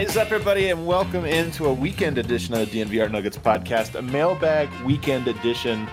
[0.00, 3.96] What is up, everybody, and welcome into a weekend edition of the DNVR Nuggets podcast,
[3.96, 5.86] a mailbag weekend edition.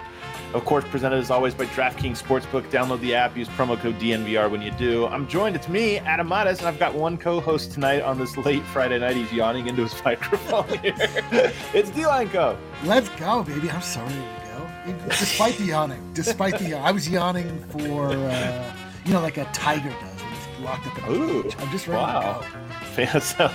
[0.53, 2.71] Of course, presented as always by DraftKings Sportsbook.
[2.71, 5.07] Download the app, use promo code DNVR when you do.
[5.07, 8.37] I'm joined, it's me, Adam Mares, and I've got one co host tonight on this
[8.37, 9.17] late Friday night.
[9.17, 10.95] He's yawning into his microphone here.
[11.73, 12.57] it's D Line Co.
[12.85, 13.69] Let's go, baby.
[13.69, 14.15] I'm sorry to
[14.85, 15.09] go.
[15.09, 19.89] Despite the yawning, despite the I was yawning for, uh, you know, like a tiger
[19.89, 21.57] does when he's locked up in a Ooh, cage.
[21.59, 22.39] I'm just ready wow.
[22.39, 22.53] to go.
[23.19, 23.51] So,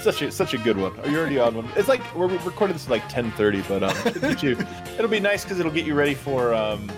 [0.00, 0.98] such a such a good one.
[1.00, 1.68] Are you already on one?
[1.76, 5.72] It's like we're recording this at like 10:30, but um, it'll be nice because it'll
[5.72, 6.90] get you ready for um,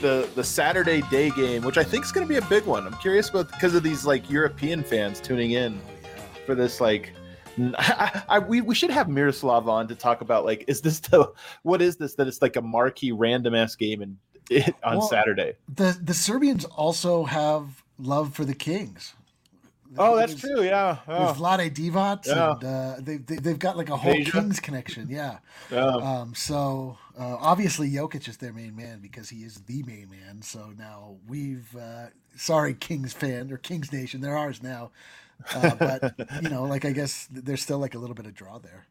[0.00, 2.86] the the Saturday day game, which I think is going to be a big one.
[2.86, 7.12] I'm curious about because of these like European fans tuning in Oh, for this like.
[7.78, 11.30] I, I, we, we should have Miroslav on to talk about like is this the
[11.62, 14.16] what is this that it's like a marquee random ass game and
[14.84, 15.54] on Well, Saturday.
[15.74, 19.14] The the Serbians also have love for the Kings.
[19.98, 20.62] Oh, that's true.
[20.62, 20.98] Yeah.
[21.08, 22.52] Oh, Vlade Divac, Yeah.
[22.52, 24.32] and uh, they, they they've got like a whole Peja.
[24.32, 25.08] Kings connection.
[25.08, 25.38] Yeah.
[25.70, 25.86] yeah.
[25.86, 30.42] Um, so uh, obviously Jokic is their main man because he is the main man.
[30.42, 34.90] So now we've uh, sorry Kings fan or Kings Nation, they're ours now.
[35.54, 38.58] Uh, but you know, like I guess there's still like a little bit of draw
[38.58, 38.86] there.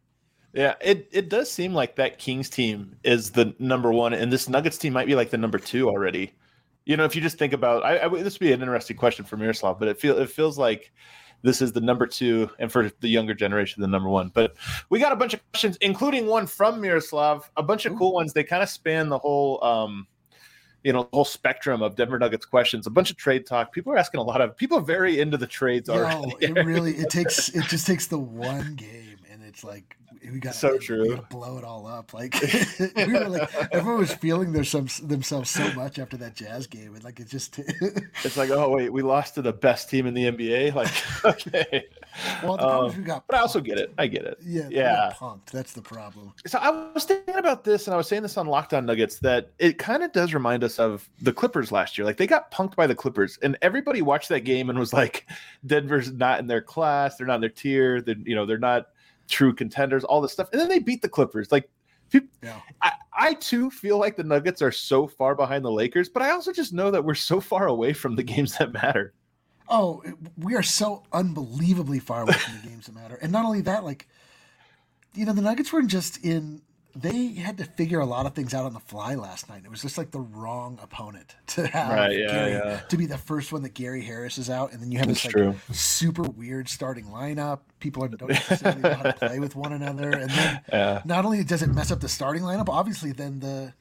[0.51, 4.49] Yeah, it, it does seem like that Kings team is the number one, and this
[4.49, 6.31] Nuggets team might be like the number two already.
[6.89, 9.23] You know, if you just think about, I, I this would be an interesting question
[9.23, 10.91] for Miroslav, but it feel it feels like
[11.43, 14.31] this is the number two, and for the younger generation, the number one.
[14.33, 14.55] But
[14.89, 18.33] we got a bunch of questions, including one from Miroslav, a bunch of cool ones.
[18.33, 20.07] They kind of span the whole, um,
[20.83, 22.87] you know, whole spectrum of Denver Nuggets questions.
[22.87, 23.71] A bunch of trade talk.
[23.71, 24.57] People are asking a lot of.
[24.57, 26.33] People are very into the trades already.
[26.41, 29.95] Yo, it really it takes it just takes the one game and it's like
[30.31, 31.15] we got So true.
[31.15, 32.13] gotta blow it all up.
[32.13, 32.35] Like
[32.95, 36.95] we were like everyone was feeling their some themselves so much after that Jazz game,
[36.95, 37.59] and like it just
[38.23, 40.73] It's like, oh wait, we lost to the best team in the NBA.
[40.75, 41.85] Like, okay.
[42.43, 43.93] well the problem is Um, we got But I also get it.
[43.97, 44.37] I get it.
[44.43, 45.11] Yeah, Yeah.
[45.15, 45.47] punked.
[45.51, 46.33] That's the problem.
[46.45, 49.51] So I was thinking about this, and I was saying this on Lockdown Nuggets that
[49.59, 52.05] it kind of does remind us of the Clippers last year.
[52.05, 55.25] Like they got punked by the Clippers, and everybody watched that game and was like,
[55.65, 57.17] "Denver's not in their class.
[57.17, 58.01] They're not in their tier.
[58.01, 58.87] They're you know they're not
[59.29, 60.03] true contenders.
[60.03, 61.51] All this stuff." And then they beat the Clippers.
[61.51, 61.69] Like,
[62.09, 62.59] peop- Yeah.
[62.81, 66.31] I, I too feel like the Nuggets are so far behind the Lakers, but I
[66.31, 69.13] also just know that we're so far away from the games that matter.
[69.69, 70.03] Oh,
[70.37, 73.19] we are so unbelievably far away from the games that matter.
[73.21, 74.07] And not only that, like,
[75.13, 76.61] you know, the Nuggets weren't just in.
[76.95, 79.61] They had to figure a lot of things out on the fly last night.
[79.63, 82.79] It was just like the wrong opponent to have Right, yeah, Gary, yeah.
[82.89, 85.21] to be the first one that Gary Harris is out, and then you have That's
[85.23, 85.47] this true.
[85.49, 87.59] like super weird starting lineup.
[87.79, 91.01] People are, don't necessarily know how to play with one another, and then Yeah.
[91.05, 93.73] not only does it mess up the starting lineup, obviously then the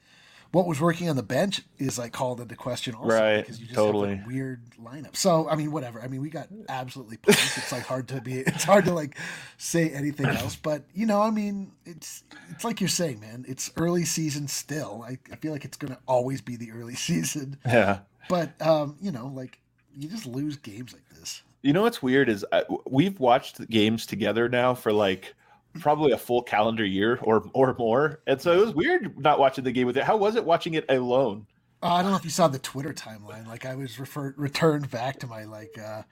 [0.52, 3.66] what was working on the bench is like called into question also Right, because you
[3.66, 4.10] just totally.
[4.10, 5.14] have like weird lineup.
[5.16, 6.00] So I mean, whatever.
[6.00, 7.58] I mean, we got absolutely punked.
[7.58, 8.38] It's like hard to be.
[8.40, 9.16] It's hard to like
[9.58, 10.56] say anything else.
[10.56, 13.44] But you know, I mean, it's it's like you're saying, man.
[13.46, 15.04] It's early season still.
[15.06, 17.58] I, I feel like it's gonna always be the early season.
[17.66, 18.00] Yeah.
[18.28, 19.58] But um, you know, like
[19.96, 21.42] you just lose games like this.
[21.62, 25.34] You know what's weird is I, we've watched games together now for like
[25.80, 29.64] probably a full calendar year or or more, and so it was weird not watching
[29.64, 30.04] the game with it.
[30.04, 31.46] How was it watching it alone?
[31.82, 33.46] Uh, I don't know if you saw the Twitter timeline.
[33.46, 36.02] Like I was referred returned back to my like uh,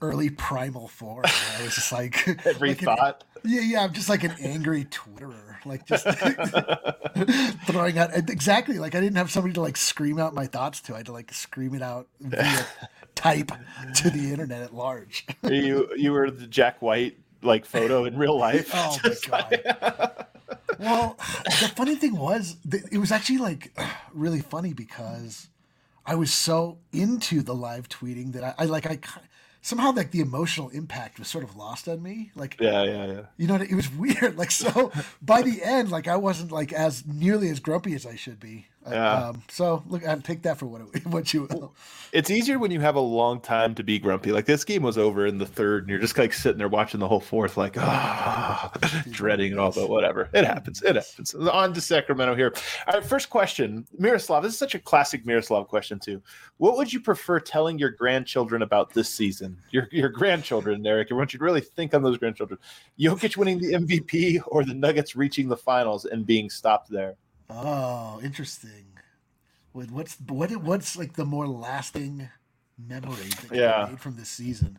[0.00, 1.24] early primal form.
[1.26, 3.24] I was just like Every like an- thought.
[3.44, 3.82] yeah, yeah.
[3.82, 6.06] I'm just like an angry Twitterer, like just
[7.66, 10.94] throwing out exactly like I didn't have somebody to like scream out my thoughts to.
[10.94, 12.64] I had to like scream it out via
[13.14, 13.50] type
[13.96, 15.26] to the internet at large.
[15.42, 18.70] you you were the Jack White like photo in real life.
[18.74, 18.98] Oh
[19.30, 20.28] my like-
[20.78, 22.56] Well, the funny thing was,
[22.92, 23.72] it was actually like
[24.12, 25.48] really funny because
[26.04, 28.98] I was so into the live tweeting that I, I like I
[29.62, 32.30] somehow like the emotional impact was sort of lost on me.
[32.36, 33.20] Like yeah, yeah, yeah.
[33.36, 34.36] you know, it was weird.
[34.36, 34.92] Like so,
[35.22, 38.66] by the end, like I wasn't like as nearly as grumpy as I should be.
[38.90, 39.28] Yeah.
[39.28, 41.74] Um, so look, I'll take that for what it, what you will.
[42.12, 44.32] It's easier when you have a long time to be grumpy.
[44.32, 47.00] Like this game was over in the third, and you're just like sitting there watching
[47.00, 48.72] the whole fourth, like ah,
[49.10, 49.72] dreading it all.
[49.72, 50.82] But whatever, it happens.
[50.82, 51.34] It happens.
[51.34, 52.52] On to Sacramento here.
[52.86, 54.42] All right, first question, Miroslav.
[54.42, 56.22] This is such a classic Miroslav question too.
[56.58, 59.56] What would you prefer telling your grandchildren about this season?
[59.70, 61.08] Your your grandchildren, Eric.
[61.10, 62.58] I want you to really think on those grandchildren.
[62.98, 67.16] Jokic winning the MVP or the Nuggets reaching the finals and being stopped there.
[67.50, 68.86] Oh, interesting.
[69.72, 70.50] What- What's what?
[70.56, 72.28] What's like the more lasting
[72.78, 73.86] memory that you Yeah.
[73.90, 74.78] made from this season?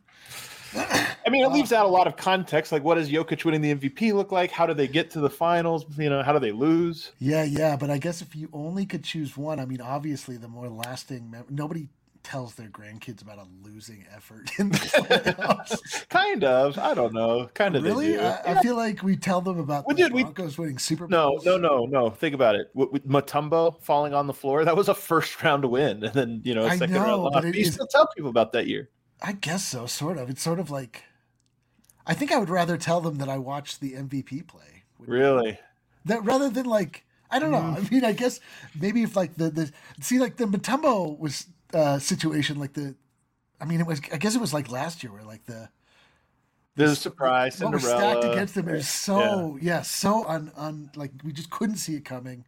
[0.75, 2.71] I mean, it uh, leaves out a lot of context.
[2.71, 4.51] Like, what does Jokic winning the MVP look like?
[4.51, 5.85] How do they get to the finals?
[5.97, 7.11] You know, how do they lose?
[7.19, 10.47] Yeah, yeah, but I guess if you only could choose one, I mean, obviously the
[10.47, 11.31] more lasting.
[11.31, 11.87] Mem- nobody
[12.27, 16.09] tells their grandkids about a losing effort in the playoffs.
[16.09, 16.77] kind of.
[16.77, 17.50] I don't know.
[17.53, 17.85] Kind of.
[17.85, 18.19] Really?
[18.19, 21.07] I, I, feel like we tell them about well, the dude, Broncos we, winning Super
[21.07, 21.45] Bowls.
[21.45, 22.09] No, no, no, no.
[22.09, 22.69] Think about it.
[22.74, 26.41] With, with Mutombo falling on the floor, that was a first round win, and then
[26.44, 27.45] you know, a second know, round loss.
[27.45, 28.89] You still tell people about that year.
[29.21, 29.85] I guess so.
[29.85, 30.30] Sort of.
[30.30, 31.03] It's sort of like.
[32.06, 34.83] I think I would rather tell them that I watched the MVP play.
[35.00, 35.59] Really?
[36.03, 37.57] That rather than like I don't know.
[37.57, 37.77] Mm.
[37.85, 38.41] I mean, I guess
[38.77, 39.71] maybe if like the the
[40.01, 42.95] see like the Mutombo was uh situation like the
[43.59, 45.69] I mean it was I guess it was like last year where like the
[46.75, 48.13] the surprise what Cinderella.
[48.13, 49.77] was stacked against them is so yeah.
[49.77, 52.45] yeah so un, un like we just couldn't see it coming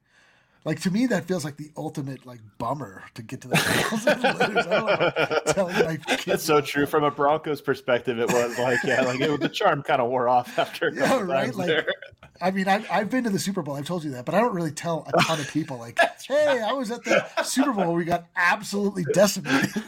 [0.65, 4.03] like to me, that feels like the ultimate like bummer to get to the finals.
[6.25, 6.85] That's so true.
[6.85, 10.27] From a Broncos perspective, it was like yeah, like it, the charm kind of wore
[10.27, 10.91] off after.
[10.93, 11.55] yeah, right.
[11.55, 11.87] Like, there.
[12.41, 13.75] I mean, I've, I've been to the Super Bowl.
[13.75, 16.61] I've told you that, but I don't really tell a ton of people like, "Hey,
[16.61, 17.93] I was at the Super Bowl.
[17.93, 19.71] We got absolutely decimated."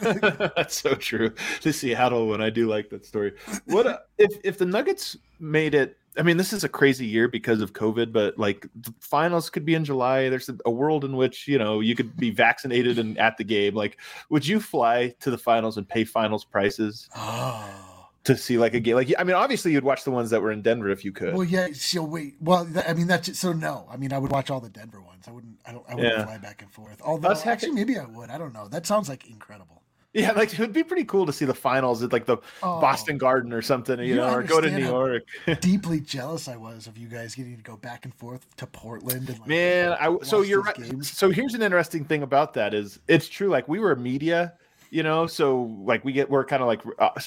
[0.56, 1.32] That's so true.
[1.60, 3.34] To Seattle, when I do like that story.
[3.66, 7.26] What uh, if if the Nuggets made it I mean, this is a crazy year
[7.26, 10.28] because of COVID, but like the finals could be in July.
[10.28, 13.44] There's a, a, world in which you know you could be vaccinated and at the
[13.44, 13.74] game.
[13.74, 13.98] Like,
[14.28, 17.08] would you fly to the finals and pay finals prices
[18.24, 18.96] to see like a game?
[18.96, 21.34] Like, I mean, obviously you'd watch the ones that were in Denver if you could.
[21.34, 21.68] Well, yeah.
[21.72, 22.34] So wait.
[22.40, 23.86] Well, I mean, that's so no.
[23.90, 25.24] I mean, I would watch all the Denver ones.
[25.26, 25.58] I wouldn't.
[25.66, 25.84] I don't.
[25.88, 26.24] I wouldn't yeah.
[26.24, 27.00] fly back and forth.
[27.02, 28.28] Although, actually, maybe I would.
[28.28, 28.68] I don't know.
[28.68, 29.81] That sounds like incredible.
[30.14, 32.80] Yeah, like it would be pretty cool to see the finals at like the oh,
[32.80, 35.24] Boston Garden or something, you, you know, or go to New York.
[35.60, 39.30] deeply jealous I was of you guys getting to go back and forth to Portland.
[39.30, 40.76] And like, Man, I so you're right.
[40.76, 41.10] Games.
[41.10, 43.48] So here's an interesting thing about that is it's true.
[43.48, 44.52] Like we were media,
[44.90, 47.18] you know, so like we get we're kind of like uh,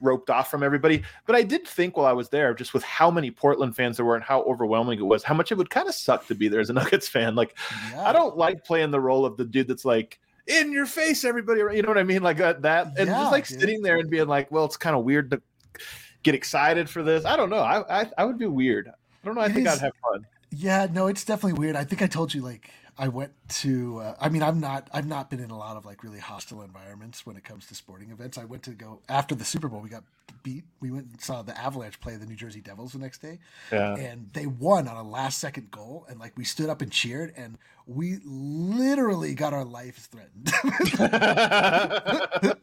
[0.00, 1.04] roped off from everybody.
[1.26, 4.04] But I did think while I was there, just with how many Portland fans there
[4.04, 6.48] were and how overwhelming it was, how much it would kind of suck to be
[6.48, 7.36] there as a Nuggets fan.
[7.36, 7.56] Like
[7.92, 8.02] yeah.
[8.02, 11.60] I don't like playing the role of the dude that's like in your face, everybody.
[11.60, 12.22] You know what I mean?
[12.22, 13.60] Like uh, that, and yeah, just like dude.
[13.60, 15.42] sitting there and being like, well, it's kind of weird to
[16.22, 17.24] get excited for this.
[17.24, 17.58] I don't know.
[17.58, 18.88] I I, I would be weird.
[18.88, 19.40] I don't know.
[19.40, 20.26] I it think is, I'd have fun.
[20.50, 21.76] Yeah, no, it's definitely weird.
[21.76, 23.98] I think I told you like I went to.
[23.98, 24.88] Uh, I mean, I'm not.
[24.92, 27.74] I've not been in a lot of like really hostile environments when it comes to
[27.74, 28.38] sporting events.
[28.38, 29.80] I went to go after the Super Bowl.
[29.80, 30.04] We got
[30.42, 30.64] beat.
[30.80, 33.38] We went and saw the Avalanche play the New Jersey Devils the next day,
[33.72, 33.96] yeah.
[33.96, 36.06] and they won on a last second goal.
[36.08, 40.52] And like we stood up and cheered, and we literally got our lives threatened.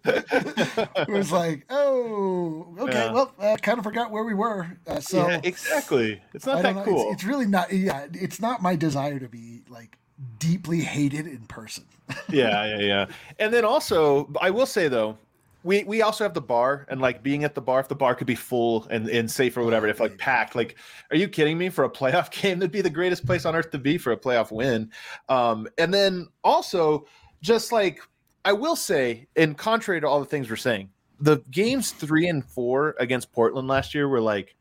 [0.96, 3.12] it was like, oh, okay, yeah.
[3.12, 4.78] well, I kind of forgot where we were.
[4.88, 6.22] Uh, so yeah, exactly.
[6.34, 7.12] It's not that cool.
[7.12, 7.74] It's, it's really not.
[7.74, 9.98] Yeah, it's not my desire to be like
[10.40, 11.86] deeply hated in person.
[12.30, 13.06] yeah, yeah, yeah.
[13.38, 15.18] And then also, I will say though,
[15.64, 18.16] we we also have the bar and like being at the bar if the bar
[18.16, 20.78] could be full and, and safe or whatever if like packed like
[21.12, 23.72] are you kidding me for a playoff game that'd be the greatest place on earth
[23.72, 24.90] to be for a playoff win
[25.28, 27.06] um and then also
[27.42, 28.00] just like
[28.46, 30.90] i will say in contrary to all the things we're saying
[31.20, 34.56] the games three and four against portland last year were like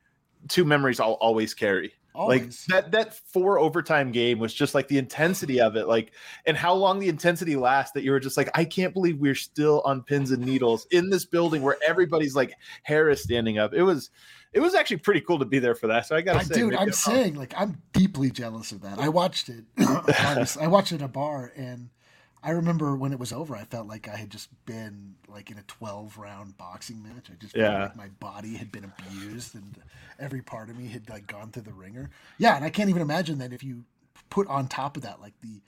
[0.48, 2.66] two memories i'll always carry Always.
[2.68, 6.10] Like that that four overtime game was just like the intensity of it, like
[6.46, 9.36] and how long the intensity lasts that you were just like, I can't believe we're
[9.36, 13.72] still on pins and needles in this building where everybody's like hair is standing up.
[13.72, 14.10] It was
[14.52, 16.06] it was actually pretty cool to be there for that.
[16.06, 18.98] So I gotta say, dude, I'm saying like I'm deeply jealous of that.
[18.98, 19.64] I watched it.
[19.78, 21.88] I watched it at a bar and
[22.42, 25.58] I remember when it was over, I felt like I had just been like in
[25.58, 27.28] a 12 round boxing match.
[27.30, 27.84] I just yeah.
[27.84, 29.76] like my body had been abused and
[30.18, 32.10] every part of me had like gone through the ringer.
[32.38, 33.84] Yeah, and I can't even imagine that if you
[34.30, 35.60] put on top of that like the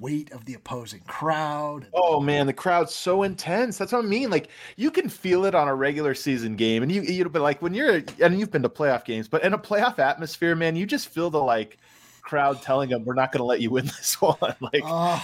[0.00, 1.86] weight of the opposing crowd.
[1.94, 3.78] oh man, the crowd's so intense.
[3.78, 4.30] That's what I mean.
[4.30, 7.62] Like you can feel it on a regular season game, and you you but like
[7.62, 10.84] when you're and you've been to playoff games, but in a playoff atmosphere, man, you
[10.84, 11.78] just feel the like
[12.20, 14.54] crowd telling them we're not going to let you win this one.
[14.60, 14.82] like.
[14.84, 15.18] Uh,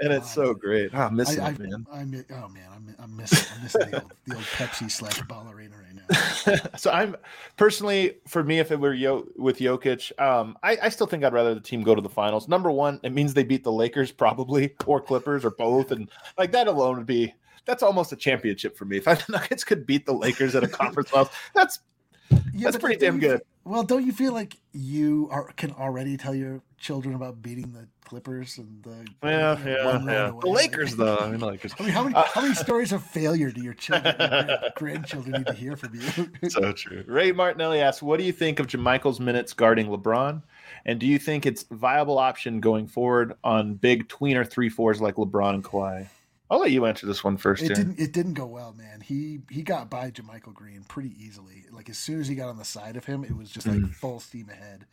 [0.00, 0.90] and it's so great.
[0.94, 1.86] Oh, I miss I, it, man.
[1.92, 5.20] I, I, oh man, I'm, I'm missing, I'm missing the, old, the old Pepsi slash
[5.22, 6.56] Ball Arena right now.
[6.76, 7.16] so I'm
[7.56, 11.32] personally, for me, if it were Yo, with Jokic, um, I, I still think I'd
[11.32, 12.48] rather the team go to the finals.
[12.48, 16.52] Number one, it means they beat the Lakers probably, or Clippers, or both, and like
[16.52, 17.34] that alone would be
[17.66, 18.96] that's almost a championship for me.
[18.96, 21.80] If I, the Nuggets could beat the Lakers at a conference finals, that's
[22.30, 22.38] yeah,
[22.70, 23.42] that's pretty damn good.
[23.64, 27.86] Well, don't you feel like you are can already tell your children about beating the
[28.04, 30.32] Clippers and the yeah, yeah, yeah.
[30.40, 31.18] The Lakers though.
[31.18, 31.74] I mean, Lakers.
[31.78, 35.32] I mean, how many uh, how many stories of failure do your children, your grandchildren
[35.32, 36.48] need to hear from you?
[36.50, 37.04] so true.
[37.06, 40.42] Ray Martinelli asks, "What do you think of JaMychal's minutes guarding LeBron?"
[40.84, 45.16] And do you think it's viable option going forward on big tweener three fours like
[45.16, 46.08] LeBron and Kawhi?
[46.50, 47.62] I'll let you answer this one first.
[47.62, 47.76] It here.
[47.76, 48.00] didn't.
[48.00, 49.00] It didn't go well, man.
[49.00, 51.64] He he got by JaMychal Green pretty easily.
[51.70, 53.78] Like as soon as he got on the side of him, it was just like
[53.78, 53.94] mm.
[53.94, 54.86] full steam ahead.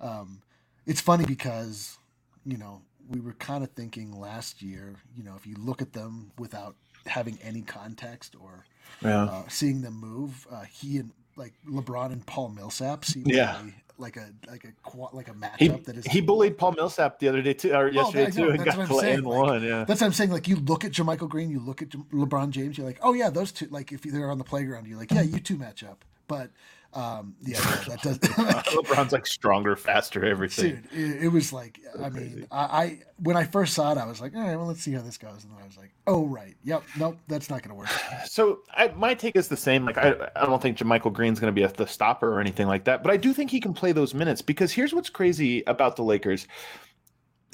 [0.00, 0.42] Um,
[0.86, 1.98] it's funny because
[2.46, 4.96] you know we were kind of thinking last year.
[5.16, 6.76] You know, if you look at them without
[7.06, 8.64] having any context or
[9.02, 9.24] Yeah.
[9.24, 10.46] uh, seeing them move.
[10.50, 13.56] Uh, he and like LeBron and Paul Millsap seem Yeah.
[13.56, 16.72] to be like a like a like a He, matchup that is he bullied Paul
[16.72, 19.62] Millsap the other day too, or yesterday Oh, too, and got saying, like, one.
[19.62, 19.84] Yeah.
[19.84, 20.30] That's what I'm saying.
[20.30, 23.30] Like you look at JaMychal Green, you look at LeBron James, you're like, oh yeah,
[23.30, 23.66] those two.
[23.66, 26.04] Like if they're on the playground, you're like, yeah, you two match up.
[26.26, 26.50] But
[26.92, 28.18] um, yeah, that does.
[28.18, 30.82] LeBron's like stronger, faster, everything.
[30.90, 32.34] Dude, it, it was like, I crazy.
[32.36, 34.82] mean, I, I when I first saw it, I was like, all right, well, let's
[34.82, 37.62] see how this goes, and then I was like, oh right, yep, nope, that's not
[37.62, 37.88] gonna work.
[38.26, 39.84] So I, my take is the same.
[39.84, 42.66] Like I, I don't think Michael Green's going to be a, the stopper or anything
[42.66, 45.62] like that, but I do think he can play those minutes because here's what's crazy
[45.66, 46.46] about the Lakers.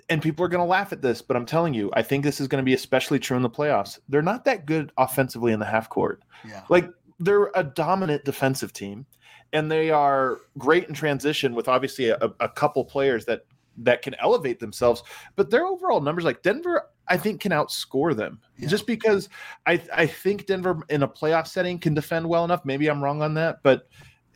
[0.08, 2.40] And people are going to laugh at this, but I'm telling you, I think this
[2.40, 3.98] is going to be especially true in the playoffs.
[4.08, 6.22] They're not that good offensively in the half court.
[6.46, 6.88] Yeah, Like
[7.18, 9.04] they're a dominant defensive team,
[9.52, 13.42] and they are great in transition with obviously a, a couple players that
[13.78, 15.02] that can elevate themselves.
[15.36, 18.68] But their overall numbers, like Denver, I think can outscore them Yeah.
[18.68, 19.28] just because
[19.66, 22.64] I I think Denver in a playoff setting can defend well enough.
[22.64, 23.88] Maybe I'm wrong on that, but.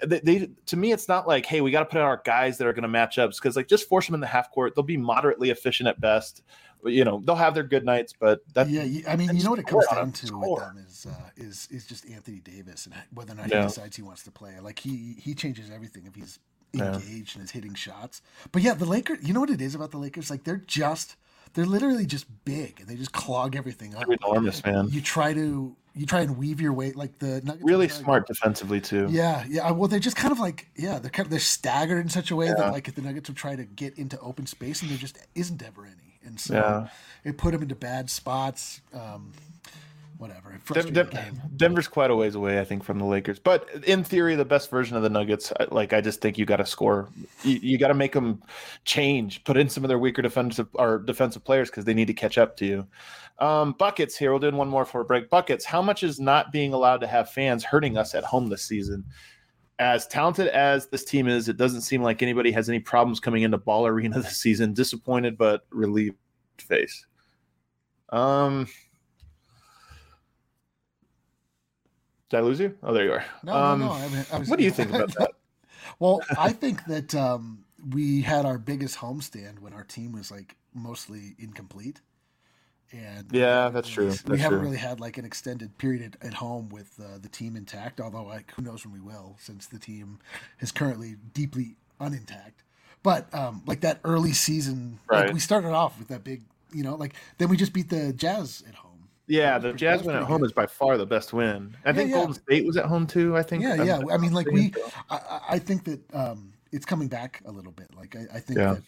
[0.03, 2.57] They, they to me it's not like hey we got to put out our guys
[2.57, 4.75] that are going to match ups because like just force them in the half court
[4.75, 6.43] they'll be moderately efficient at best
[6.85, 8.83] you know they'll have their good nights but that yeah.
[9.09, 11.87] I mean, you know what it comes down to with them is uh, is is
[11.87, 13.63] just Anthony Davis and whether or not Yeah.
[13.63, 14.59] he decides he wants to play.
[14.61, 16.39] Like he he changes everything if he's
[16.73, 16.95] Yeah.
[16.95, 18.23] engaged and is hitting shots.
[18.53, 19.19] But yeah, the Lakers.
[19.27, 20.31] You know what it is about the Lakers?
[20.31, 21.17] Like they're just
[21.55, 24.07] they're literally just big and they just clog everything up.
[24.07, 27.65] they're enormous man You try to you try and weave your way like the Nuggets
[27.65, 29.73] really smart defensively too Yeah, yeah.
[29.73, 32.37] Well, they're just kind of like yeah, they're kind of they're staggered in such a
[32.37, 32.55] way Yeah.
[32.55, 35.19] that like if the Nuggets would try to get into open space and there just
[35.35, 36.89] isn't ever any, and so Yeah.
[37.31, 38.81] it put them into bad spots.
[38.93, 39.33] Um,
[40.19, 40.51] whatever.
[40.51, 41.43] It Den- frustrated Den- game.
[41.57, 43.39] Denver's quite a ways away, I think, from the Lakers.
[43.39, 46.59] But in theory, the best version of the Nuggets, like I just think you got
[46.59, 47.09] to score.
[47.43, 48.43] You, you got to make them
[48.85, 52.15] change, put in some of their weaker defensive or defensive players because they need to
[52.15, 52.87] catch up to you.
[53.39, 54.31] Um, buckets here.
[54.31, 55.31] We'll do one more for a break.
[55.31, 55.65] Buckets.
[55.65, 59.07] How much is not being allowed to have fans hurting us at home this season?
[59.81, 63.45] As talented as this team is, it doesn't seem like anybody has any problems coming
[63.45, 64.75] into Ball Arena this season.
[64.75, 66.17] Disappointed but relieved
[66.59, 67.07] face.
[68.11, 68.69] Um.
[72.29, 72.77] Did I lose you?
[72.83, 73.25] Oh, there you are.
[73.43, 73.93] No, um, no, no.
[73.93, 75.33] I, mean, I was, what do you think about that?
[75.99, 80.57] well, I think that um, we had our biggest homestand when our team was like
[80.75, 82.03] mostly incomplete.
[82.93, 84.07] And Yeah, that's true.
[84.07, 84.59] We That's haven't true.
[84.69, 88.01] really had like an extended period at home with uh, the team intact.
[88.01, 90.19] Although, like, who knows when we will, since the team
[90.61, 92.65] is currently deeply unintact.
[93.03, 96.43] But um, like that early season, like, we started off with that big,
[96.73, 99.09] you know, like then we just beat the Jazz at home.
[99.27, 100.47] Yeah, the Jazz win at home good.
[100.47, 101.77] is by far the best win.
[101.85, 102.17] I think yeah.
[102.17, 103.37] Golden State was at home too.
[103.37, 103.63] I think.
[103.63, 104.01] Yeah, I'm- yeah.
[104.13, 104.73] I mean, like we.
[105.09, 107.89] I, I- I think that um, it's coming back a little bit.
[107.97, 108.75] Like I, I think Yeah.
[108.75, 108.83] that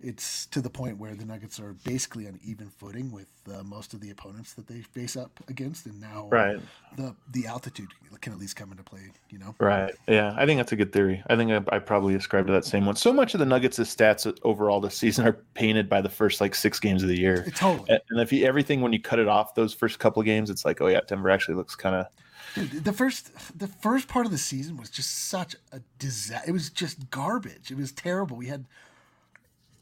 [0.00, 3.94] it's to the point where the Nuggets are basically on even footing with uh, most
[3.94, 6.60] of the opponents that they face up against, and now Right,
[6.96, 7.88] the the altitude
[8.20, 9.10] can at least come into play.
[9.30, 9.94] You know, right.
[10.06, 11.22] Yeah, I think that's a good theory.
[11.28, 12.96] I think I, I probably ascribe to that same one.
[12.96, 16.54] So much of the Nuggets' stats overall this season are painted by the first like
[16.54, 17.46] six games of the year.
[17.54, 17.90] Totally.
[17.90, 20.64] And and if you, everything when you cut it off those first couple games, it's
[20.64, 22.06] like, oh yeah, Denver actually looks kind of
[22.54, 26.48] Dude, the first the first part of the season was just such a disaster.
[26.48, 27.70] It was just garbage.
[27.70, 28.36] It was terrible.
[28.36, 28.66] We had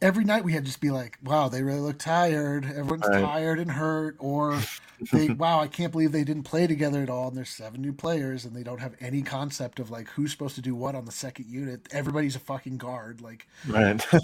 [0.07, 2.65] every night we had to just be like, "Wow, they really look tired.
[2.65, 3.23] Everyone's Right.
[3.23, 4.57] tired and hurt," or
[5.13, 7.93] they, "Wow, I can't believe they didn't play together at all." And there's seven new
[7.93, 11.05] players, and they don't have any concept of like who's supposed to do what on
[11.05, 11.89] the second unit.
[11.91, 13.21] Everybody's a fucking guard.
[13.21, 14.05] Like, right.
[14.13, 14.19] you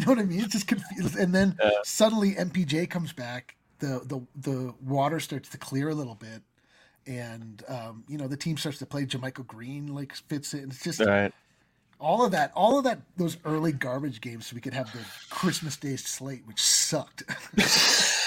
[0.00, 0.40] know what I mean?
[0.40, 1.16] It's just confused.
[1.16, 1.70] And then Yeah.
[1.84, 3.54] suddenly MPJ comes back.
[3.78, 6.42] The the the water starts to clear a little bit,
[7.06, 9.06] and um, you know the team starts to play.
[9.06, 10.64] JaMychal Green like fits it.
[10.64, 11.32] And it's just right.
[12.00, 12.50] All of that.
[12.54, 13.00] All of that.
[13.16, 15.00] Those early garbage games, so we could have the
[15.34, 17.22] Christmas Day slate, which sucked.
[17.56, 18.18] it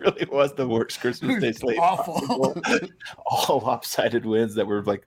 [0.00, 1.78] really was the worst Christmas Day slate.
[1.78, 2.14] Awful.
[2.14, 2.56] possible.
[3.26, 5.06] All lopsided wins that were like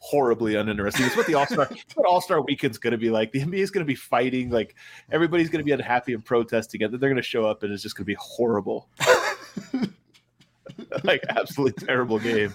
[0.00, 1.06] horribly uninteresting.
[1.06, 3.32] It's what the All Star, what All Star Weekend's going to be like.
[3.32, 4.50] The NBA is going to be fighting.
[4.50, 4.74] Like
[5.10, 6.82] everybody's going to be unhappy and protesting.
[6.82, 8.88] And they're going to show up, and it's just going to be horrible.
[11.04, 12.52] like absolutely terrible game.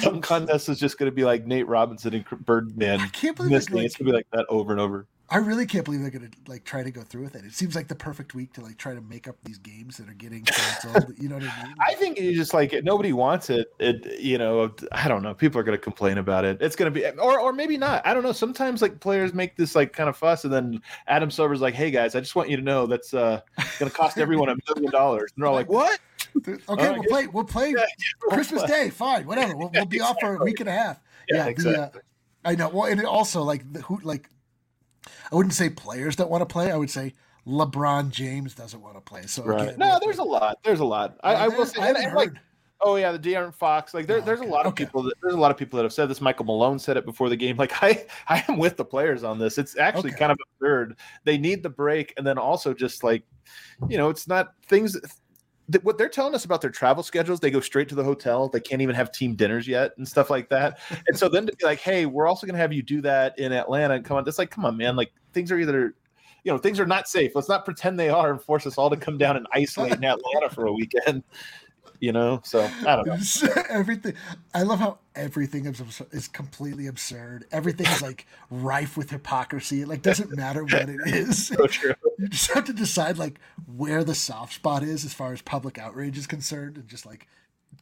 [0.00, 3.00] Some contest is just going to be like Nate Robinson and Birdman.
[3.00, 5.06] I can't believe like, it's going to be like that over and over.
[5.30, 7.44] I really can't believe they're gonna like try to go through with it.
[7.46, 10.08] It seems like the perfect week to like try to make up these games that
[10.08, 11.14] are getting canceled.
[11.18, 11.74] you know what I mean?
[11.80, 13.68] I think you just like nobody wants it.
[13.78, 15.32] It you know I don't know.
[15.32, 16.58] People are going to complain about it.
[16.60, 18.06] It's going to be or or maybe not.
[18.06, 18.32] I don't know.
[18.32, 21.90] Sometimes like players make this like kind of fuss, and then Adam Silver's like, "Hey
[21.90, 24.92] guys, I just want you to know that's uh going to cost everyone a million
[24.92, 25.98] dollars." And they're all like, "What?"
[26.36, 27.26] Okay, I we'll play.
[27.28, 27.84] We'll play Yeah,
[28.30, 28.90] Christmas Day.
[28.90, 29.56] Fine, whatever.
[29.56, 31.00] We'll, we'll be off for a week and a half.
[31.28, 32.00] Yeah, the, exactly.
[32.00, 32.68] uh, I know.
[32.68, 34.28] Well, and it also like the, who like
[35.32, 36.70] I wouldn't say players that want to play.
[36.70, 37.14] I would say
[37.46, 39.22] LeBron James doesn't want to play.
[39.26, 39.62] So Right.
[39.62, 40.58] again, No, there's a lot.
[40.64, 41.16] There's a lot.
[41.24, 42.30] I, I will say, I and, like,
[42.82, 43.94] oh yeah, the De'Aaron Fox.
[43.94, 44.84] Like there, Oh, there's a lot of okay.
[44.84, 45.02] people.
[45.04, 46.20] That, there's a lot of people that have said this.
[46.20, 47.56] Michael Malone said it before the game.
[47.56, 49.56] Like I, I am with the players on this.
[49.56, 50.18] It's actually Okay.
[50.18, 50.96] kind of absurd.
[51.24, 53.22] They need the break, and then also just like,
[53.88, 54.94] you know, it's not things.
[55.70, 58.48] That, what they're telling us about their travel schedules, they go straight to the hotel.
[58.48, 60.78] They can't even have team dinners yet and stuff like that.
[61.08, 63.38] and so then to be like, hey, we're also going to have you do that
[63.38, 64.28] in Atlanta and come on.
[64.28, 64.94] It's like, come on, man.
[64.94, 65.94] Like things are either,
[66.44, 67.34] you know, things are not safe.
[67.34, 70.04] Let's not pretend they are and force us all to come down and isolate in
[70.04, 71.22] Atlanta for a weekend.
[72.00, 73.62] You know, so I don't know.
[73.70, 74.14] Everything.
[74.52, 75.80] I love how everything is,
[76.10, 77.46] is completely absurd.
[77.50, 79.80] Everything is like rife with hypocrisy.
[79.80, 81.46] It like doesn't matter what it is.
[81.46, 81.94] So true.
[82.18, 85.78] You just have to decide like where the soft spot is as far as public
[85.78, 87.26] outrage is concerned, and just like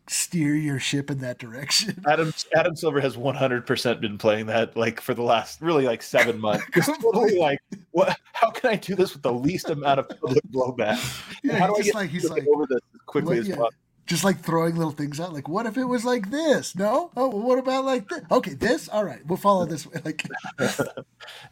[0.09, 2.03] steer your ship in that direction.
[2.09, 6.41] Adam Adam Silver has 100% been playing that like for the last really like seven
[6.41, 6.65] months.
[6.75, 7.61] Just totally like,
[7.93, 8.19] what?
[8.33, 10.99] How can I do this with the least amount of public blowback?
[11.43, 13.57] Yeah, how do I get like he's like over this as quickly as yeah.
[13.57, 13.82] possible?
[14.07, 15.33] Just like throwing little things out.
[15.33, 16.75] Like, what if it was like this?
[16.75, 17.11] No.
[17.17, 18.21] Oh, well, what about like this?
[18.31, 18.89] Okay, this.
[18.89, 20.01] All right, we'll follow this way.
[20.05, 20.27] Like,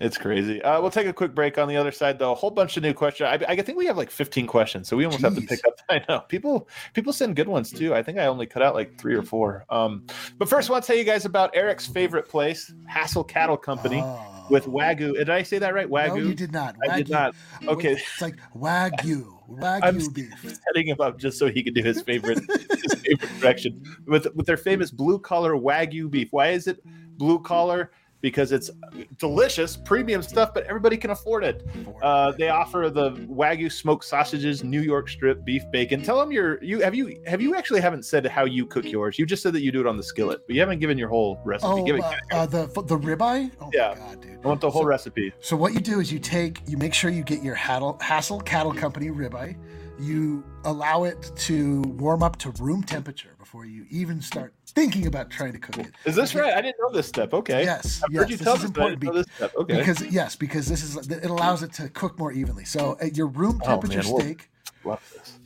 [0.01, 0.61] It's crazy.
[0.63, 2.33] Uh, we'll take a quick break on the other side, though.
[2.33, 3.29] A whole bunch of new questions.
[3.29, 5.75] I, I think we have like 15 questions, so we almost have to pick up.
[5.89, 7.95] I know people people send good ones too.
[7.95, 9.65] I think I only cut out like three or four.
[9.71, 10.07] Um,
[10.39, 14.01] but first, I want to tell you guys about Eric's favorite place, Hassell Cattle Company,
[14.05, 14.40] oh.
[14.51, 15.15] With Wagyu.
[15.15, 15.89] Did I say that right?
[15.89, 16.09] Wagyu.
[16.09, 16.77] No, you did not.
[16.89, 17.35] I did not.
[17.67, 17.93] Okay.
[17.93, 20.59] It's like wagyu, wagyu I'm beef.
[20.67, 24.47] setting him up just so he could do his favorite his favorite direction with with
[24.47, 26.29] their famous blue collar wagyu beef.
[26.33, 26.81] Why is it
[27.17, 27.93] blue collar?
[28.21, 28.71] Because it's
[29.17, 31.67] delicious, premium stuff, but everybody can afford it.
[32.03, 36.03] Uh, they offer the wagyu smoked sausages, New York strip, beef bacon.
[36.03, 39.19] Tell them your you have you have you actually haven't said how you cook yours.
[39.19, 41.09] You just said that you do it on the skillet, but you haven't given your
[41.09, 41.73] whole recipe.
[41.73, 42.03] Oh, Give it.
[42.03, 43.51] uh, uh, the the ribeye.
[43.61, 43.95] Oh Yeah.
[43.95, 44.39] god, dude.
[44.45, 45.33] I want the whole recipe.
[45.41, 48.73] So what you do is you take, you make sure you get your Hassell Cattle
[48.75, 49.57] Company ribeye.
[50.01, 55.31] You allow it to warm up to room temperature before you even start thinking about
[55.31, 55.93] trying to cook it.
[56.05, 56.55] Is this right?
[56.55, 57.35] I didn't know this step.
[57.35, 57.65] Okay.
[57.65, 59.53] Yes, I've yes, heard you this tell is this, but I important step.
[59.57, 59.77] Okay.
[59.79, 62.65] Because yes, because this is it allows it to cook more evenly.
[62.65, 64.49] So at your room Oh, temperature we'll- steak,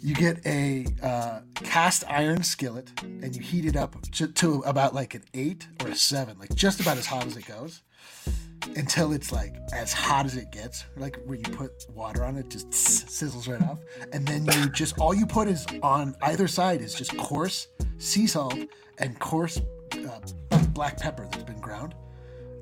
[0.01, 4.95] you get a uh, cast iron skillet and you heat it up to, to about
[4.95, 7.83] like an eight or a seven, like just about as hot as it goes,
[8.77, 12.49] until it's like as hot as it gets, like where you put water on it,
[12.49, 13.79] just sizzles right off,
[14.13, 18.27] and then you just all you put is on either side is just coarse sea
[18.27, 18.57] salt
[18.99, 19.61] and coarse
[19.93, 20.21] uh,
[20.73, 21.95] black pepper that's been ground.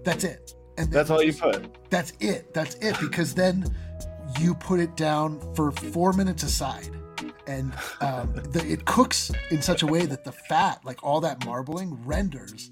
[0.04, 0.54] That's it.
[0.78, 1.90] And then That's all you put.
[1.90, 2.52] that's it.
[2.54, 2.98] That's it.
[2.98, 3.64] Because then
[4.40, 6.88] you put it down for four minutes aside,
[7.46, 11.44] and um, the, it cooks in such a way that the fat, like all that
[11.44, 12.70] marbling, renders,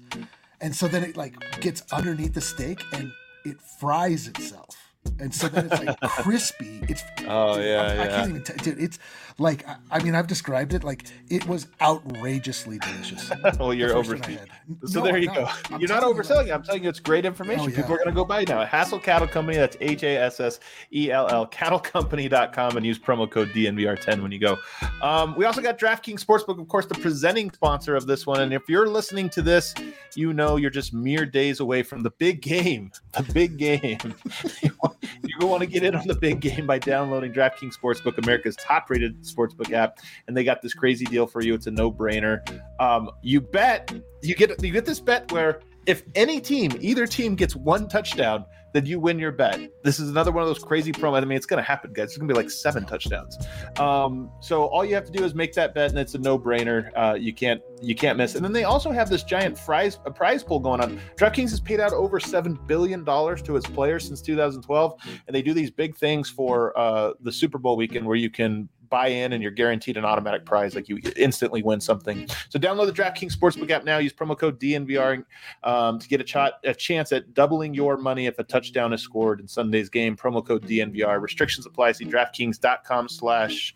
[0.61, 3.11] and so then it like gets underneath the steak and
[3.45, 4.75] it fries itself.
[5.19, 6.79] And so then it's like crispy.
[6.87, 8.07] It's Oh, dude, yeah, I, I yeah.
[8.09, 8.43] can't even.
[8.43, 8.99] T- dude, it's
[9.39, 13.31] like I, I mean I've described it like it was outrageously delicious.
[13.59, 14.37] well, you're The first one I overseeing.
[14.37, 14.89] had.
[14.89, 15.47] So No, there you go.
[15.69, 16.51] I'm You're not you, overselling it.
[16.51, 17.65] I'm telling you, it's great information.
[17.71, 18.65] Oh, People are going to go buy now.
[18.65, 19.57] Hassell Cattle Company.
[19.57, 20.59] That's H A S S
[20.93, 24.57] E L L cattlecompany.com and use promo code DNVR10 when you go.
[25.01, 28.41] Um, we also got DraftKings Sportsbook, of course, the presenting sponsor of this one.
[28.41, 29.73] And if you're listening to this,
[30.15, 32.91] you know you're just mere days away from the big game.
[33.13, 33.97] The big game.
[35.23, 39.23] you want to get in on the big game by downloading DraftKings Sportsbook, America's top-rated
[39.23, 41.53] sportsbook app, and they got this crazy deal for you.
[41.53, 42.41] It's a no-brainer.
[42.79, 47.35] Um, you bet you get you get this bet where if any team, either team
[47.35, 49.59] gets one touchdown, then you win your bet.
[49.83, 51.21] This is another one of those crazy promo.
[51.21, 52.05] I mean, it's going to happen, guys.
[52.05, 53.37] It's going to be like seven touchdowns.
[53.77, 56.91] Um, so all you have to do is make that bet, and it's a no-brainer.
[56.95, 58.35] Uh, you can't you can't miss.
[58.35, 60.99] And then they also have this giant prize a prize pool going on.
[61.17, 64.93] DraftKings has paid out over seven billion dollars to its players since 2012,
[65.27, 68.69] and they do these big things for uh, the Super Bowl weekend where you can
[68.91, 72.27] buy in and you're guaranteed an automatic prize, like you instantly win something.
[72.49, 73.97] So download the DraftKings Sportsbook app now.
[73.97, 75.25] Use promo code DNVR
[75.63, 79.01] um, to get a, shot, a chance at doubling your money if a touchdown is
[79.01, 80.15] scored in Sunday's game.
[80.15, 81.19] Promo code DNVR.
[81.19, 81.93] Restrictions apply.
[81.93, 83.73] See DraftKings.com slash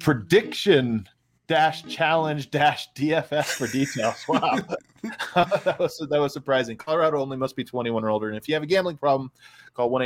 [0.00, 1.08] prediction
[1.46, 4.16] dash challenge dash DFS for details.
[4.28, 4.58] Wow.
[5.34, 6.76] that was that was surprising.
[6.76, 8.28] Colorado only must be 21 or older.
[8.28, 9.30] And if you have a gambling problem,
[9.74, 10.02] call 1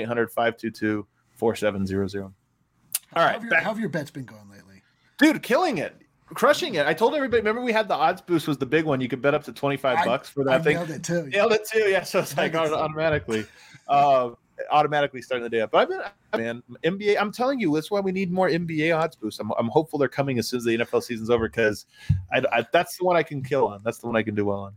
[3.16, 3.20] 800 522 4700.
[3.20, 4.82] All How have, your, how have your bets been going lately?
[5.18, 5.94] dude, killing it,
[6.34, 6.86] crushing it.
[6.86, 7.40] I told everybody.
[7.40, 9.00] Remember, we had the odds boost was the big one.
[9.00, 10.76] You could bet up to twenty five I- bucks for I that thing.
[10.76, 11.26] nailed it too.
[11.32, 11.80] Nailed it too.
[11.90, 12.74] Yeah, so it's like Nuggets.
[12.74, 13.46] automatically,
[13.88, 14.30] uh,
[14.70, 15.70] automatically starting the day up.
[15.70, 15.88] But I've
[16.32, 17.16] been, man, NBA.
[17.20, 19.38] I'm telling you, that's why we need more NBA odds boosts.
[19.40, 21.86] I'm, I'm hopeful they're coming as soon as the NFL season's over because
[22.32, 23.80] I, I, that's the one I can kill on.
[23.84, 24.74] That's the one I can do well on.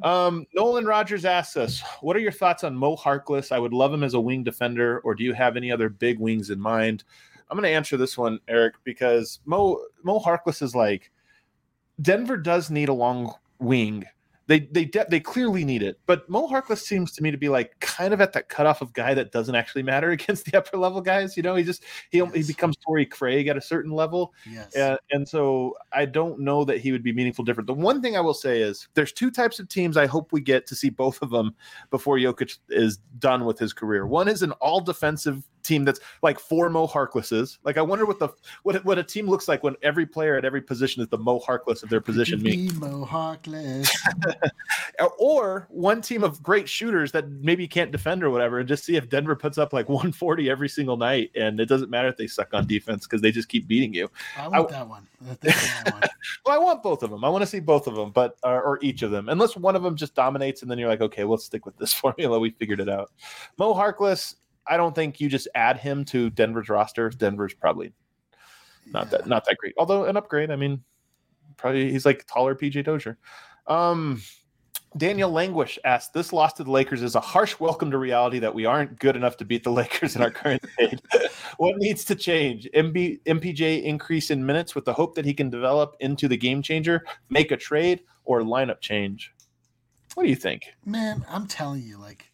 [0.00, 3.50] Um, Nolan Rogers asks us, "What are your thoughts on Mo Harkless?
[3.52, 6.18] I would love him as a wing defender, or do you have any other big
[6.18, 7.02] wings in mind?"
[7.50, 11.10] I'm going to answer this one, Eric, because Mo Mo Harkless is like
[12.00, 14.04] Denver does need a long wing
[14.48, 16.00] they they de- they clearly need it.
[16.06, 18.94] But Mo Harkless seems to me to be like kind of at that cutoff of
[18.94, 21.36] guy that doesn't actually matter against the upper level guys.
[21.36, 22.34] You know, he just he yes.
[22.34, 24.32] he becomes Torrey Craig at a certain level.
[24.50, 24.74] Yes.
[24.74, 27.66] And, and so I don't know that he would be meaningful different.
[27.66, 30.40] The one thing I will say is there's two types of teams I hope we
[30.40, 31.54] get to see both of them
[31.90, 34.06] before Jokic is done with his career.
[34.06, 37.58] One is an all defensive team that's like four Mo Harklesses.
[37.62, 38.30] Like I wonder what the
[38.62, 41.38] what what a team looks like when every player at every position is the Mo
[41.38, 42.42] Harkless of their position.
[42.78, 43.88] Mo Harkless.
[45.18, 48.96] or one team of great shooters that maybe can't defend or whatever, and just see
[48.96, 52.26] if Denver puts up like 140 every single night, and it doesn't matter if they
[52.26, 54.10] suck on defense because they just keep beating you.
[54.36, 55.06] I want I, that one.
[56.44, 57.24] well, I want both of them.
[57.24, 59.76] I want to see both of them, but uh, or each of them, unless one
[59.76, 62.38] of them just dominates, and then you're like, okay, we'll stick with this formula.
[62.38, 63.10] We figured it out.
[63.58, 64.36] Mo Harkless
[64.68, 67.10] I don't think you just add him to Denver's roster.
[67.10, 67.92] Denver's probably
[68.86, 69.18] not yeah.
[69.18, 69.74] that not that great.
[69.78, 70.82] Although an upgrade, I mean,
[71.56, 73.18] probably he's like taller PJ Dozier.
[73.66, 74.22] Um,
[74.96, 78.54] Daniel Languish asked, "This loss to the Lakers is a harsh welcome to reality that
[78.54, 81.00] we aren't good enough to beat the Lakers in our current state.
[81.58, 82.68] what needs to change?
[82.74, 86.62] MB, MPJ increase in minutes with the hope that he can develop into the game
[86.62, 89.34] changer, make a trade, or lineup change.
[90.14, 90.64] What do you think?
[90.84, 92.32] Man, I'm telling you, like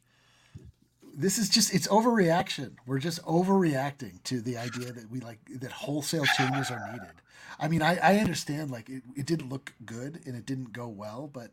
[1.17, 2.73] this is just it's overreaction.
[2.87, 7.15] We're just overreacting to the idea that we like that wholesale changes are needed.
[7.59, 10.89] I mean, I, I understand like it, it didn't look good and it didn't go
[10.89, 11.51] well, but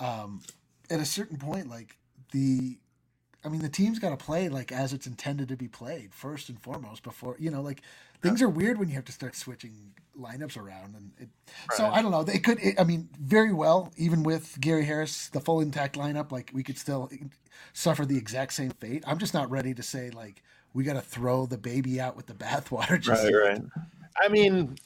[0.00, 0.42] um,
[0.90, 1.96] at a certain point, like
[2.32, 2.78] the
[3.44, 6.48] I mean, the team's got to play like as it's intended to be played first
[6.48, 7.02] and foremost.
[7.02, 7.82] Before you know, like
[8.22, 11.28] things are weird when you have to start switching lineups around, and it,
[11.70, 11.76] right.
[11.76, 12.22] so I don't know.
[12.22, 12.58] They could.
[12.60, 16.62] It, I mean, very well, even with Gary Harris, the full intact lineup, like we
[16.62, 17.10] could still
[17.72, 19.04] suffer the exact same fate.
[19.06, 20.42] I'm just not ready to say like
[20.74, 23.00] we got to throw the baby out with the bathwater.
[23.00, 23.62] Just right, right.
[24.20, 24.76] I mean,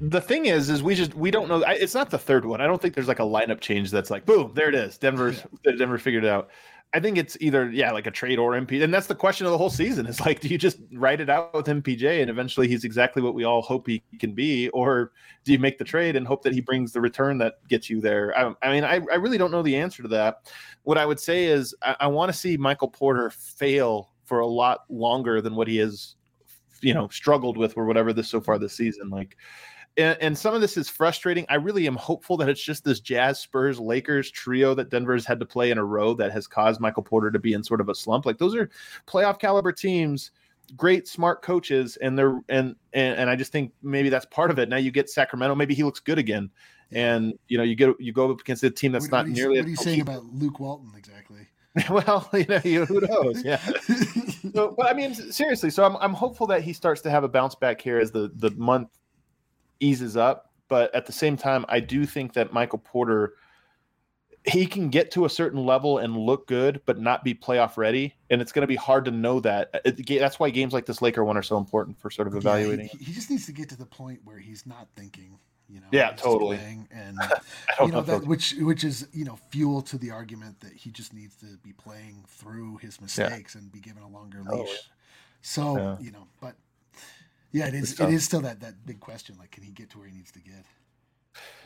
[0.00, 1.62] the thing is, is we just we don't know.
[1.66, 2.60] It's not the third one.
[2.60, 4.98] I don't think there's like a lineup change that's like boom, there it is.
[4.98, 6.48] Denver's Denver figured it out.
[6.94, 9.52] I think it's either yeah, like a trade or MP, and that's the question of
[9.52, 10.06] the whole season.
[10.06, 13.34] Is like, do you just write it out with MPJ, and eventually he's exactly what
[13.34, 15.12] we all hope he can be, or
[15.44, 18.00] do you make the trade and hope that he brings the return that gets you
[18.00, 18.36] there?
[18.36, 20.52] I, I mean, I, I really don't know the answer to that.
[20.82, 24.46] What I would say is, I, I want to see Michael Porter fail for a
[24.46, 26.16] lot longer than what he has,
[26.82, 29.08] you know, struggled with or whatever this so far this season.
[29.08, 29.36] Like,
[29.96, 31.44] and, and, some of this is frustrating.
[31.48, 35.38] I really am hopeful that it's just this Jazz, Spurs, Lakers trio that Denver's had
[35.40, 37.88] to play in a row that has caused Michael Porter to be in sort of
[37.88, 38.24] a slump.
[38.26, 38.70] Like those are
[39.06, 40.30] playoff caliber teams,
[40.76, 44.58] great, smart coaches, and they're and and, and I just think maybe that's part of
[44.58, 44.68] it.
[44.68, 46.50] Now you get Sacramento, maybe he looks good again,
[46.90, 49.36] and you know you get you go up against a team that's what, not what
[49.36, 49.58] nearly.
[49.58, 51.48] What are you saying about Luke Walton exactly?
[51.90, 53.44] well, you know, you, who knows?
[53.44, 53.56] Yeah.
[54.54, 55.70] so, but I mean, seriously.
[55.70, 58.30] So I'm, I'm hopeful that he starts to have a bounce back here as the
[58.36, 58.88] the month
[59.82, 60.50] eases up.
[60.68, 63.34] But at the same time, I do think that Michael Porter
[64.44, 68.14] he can get to a certain level and look good, but not be playoff ready.
[68.30, 69.70] And it's going to be hard to know that.
[69.72, 72.34] Uh, it, that's why games like this Laker one are so important for sort of
[72.34, 72.86] evaluating.
[72.86, 75.80] Yeah, he, he, just needs to get to the point where he's not thinking, you
[75.80, 75.86] know.
[75.92, 76.58] Yeah, totally.
[76.90, 77.18] And
[77.80, 81.14] you know that, which which is you know fuel to the argument that he just
[81.14, 83.60] needs to be playing through his mistakes yeah.
[83.60, 84.90] and be given a longer leash.
[85.42, 85.96] So yeah.
[86.00, 86.56] you know, but
[87.52, 87.98] yeah, it is.
[88.00, 89.36] It is still that that big question.
[89.38, 90.64] Like, can he get to where he needs to get?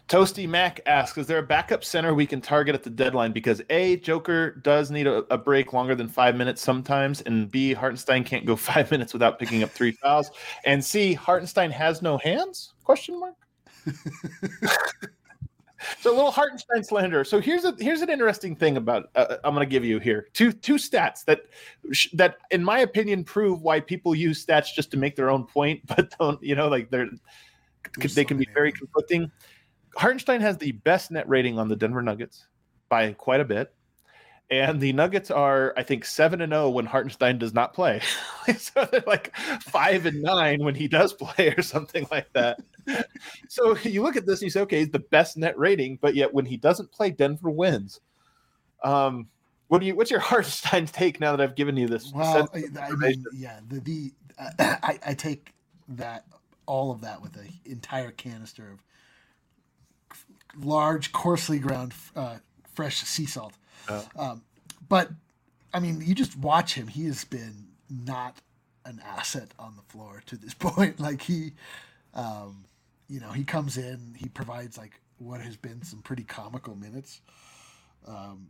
[0.09, 3.33] Toasty Mac asks, "Is there a backup center we can target at the deadline?
[3.33, 7.73] Because a Joker does need a, a, break longer than five minutes sometimes, and B
[7.73, 10.31] Hartenstein can't go five minutes without picking up three fouls,
[10.65, 12.75] and C Hartenstein has no hands?
[12.85, 13.35] Question mark.
[16.01, 17.25] so a little Hartenstein slander.
[17.25, 19.99] So here's a here's an interesting thing about uh, uh I'm going to give you
[19.99, 21.43] here two two stats that
[22.15, 25.87] that in my opinion prove why people use stats just to make their own point,
[25.97, 27.09] but don't you know like they're
[28.15, 29.31] they can be very conflicting.
[29.97, 32.47] Hartenstein has the best net rating on the Denver Nuggets
[32.89, 33.73] by quite a bit
[34.51, 38.01] and the Nuggets are, I think, seven and zero oh when Hartenstein does not play.
[38.59, 42.61] so they're like five and nine when he does play, or something like that.
[43.49, 46.15] so you look at this and you say, okay, he's the best net rating, but
[46.15, 48.01] yet when he doesn't play, Denver wins.
[48.83, 49.29] Um,
[49.69, 49.97] what do you?
[49.97, 52.13] What's your Hartenstein take now that I've given you this?
[52.15, 54.51] Well, I mean, yeah, the the uh,
[54.83, 55.53] I, I take
[55.89, 56.25] that
[56.67, 62.37] all of that with an entire canister of large, coarsely ground uh,
[62.75, 63.55] fresh sea salt
[64.17, 64.43] um,
[64.89, 65.11] but
[65.73, 66.87] I mean, you just watch him.
[66.87, 68.37] He has been not
[68.85, 71.01] an asset on the floor to this point.
[71.01, 71.53] Like he,
[72.15, 72.65] um,
[73.09, 77.21] you know, he comes in, he provides like what has been some pretty comical minutes.
[78.07, 78.49] Um,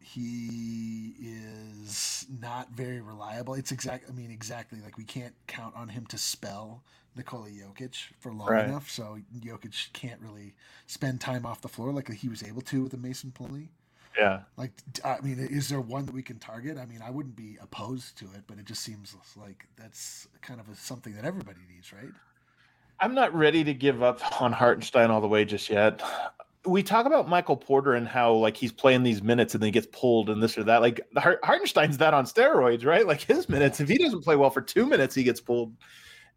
[0.00, 3.54] he is not very reliable.
[3.54, 4.08] It's exact.
[4.08, 6.82] I mean, exactly like we can't count on him to spell
[7.16, 8.64] Nikola Jokic for long Right.
[8.66, 8.88] enough.
[8.90, 10.54] So Jokic can't really
[10.86, 13.68] spend time off the floor like he was able to with the Mason Plumlee.
[14.18, 14.40] Yeah.
[14.56, 14.72] Like,
[15.04, 16.76] I mean, is there one that we can target?
[16.76, 20.58] I mean, I wouldn't be opposed to it, but it just seems like that's kind
[20.58, 22.10] of a, something that everybody needs, right?
[23.00, 26.02] I'm not ready to give up on Hartenstein all the way just yet.
[26.66, 29.72] We talk about Michael Porter and how like he's playing these minutes and then he
[29.72, 30.80] gets pulled and this or that.
[30.80, 33.06] Like Hart- Hartenstein's that on steroids, right?
[33.06, 35.74] Like his minutes, if he doesn't play well for two minutes, he gets pulled.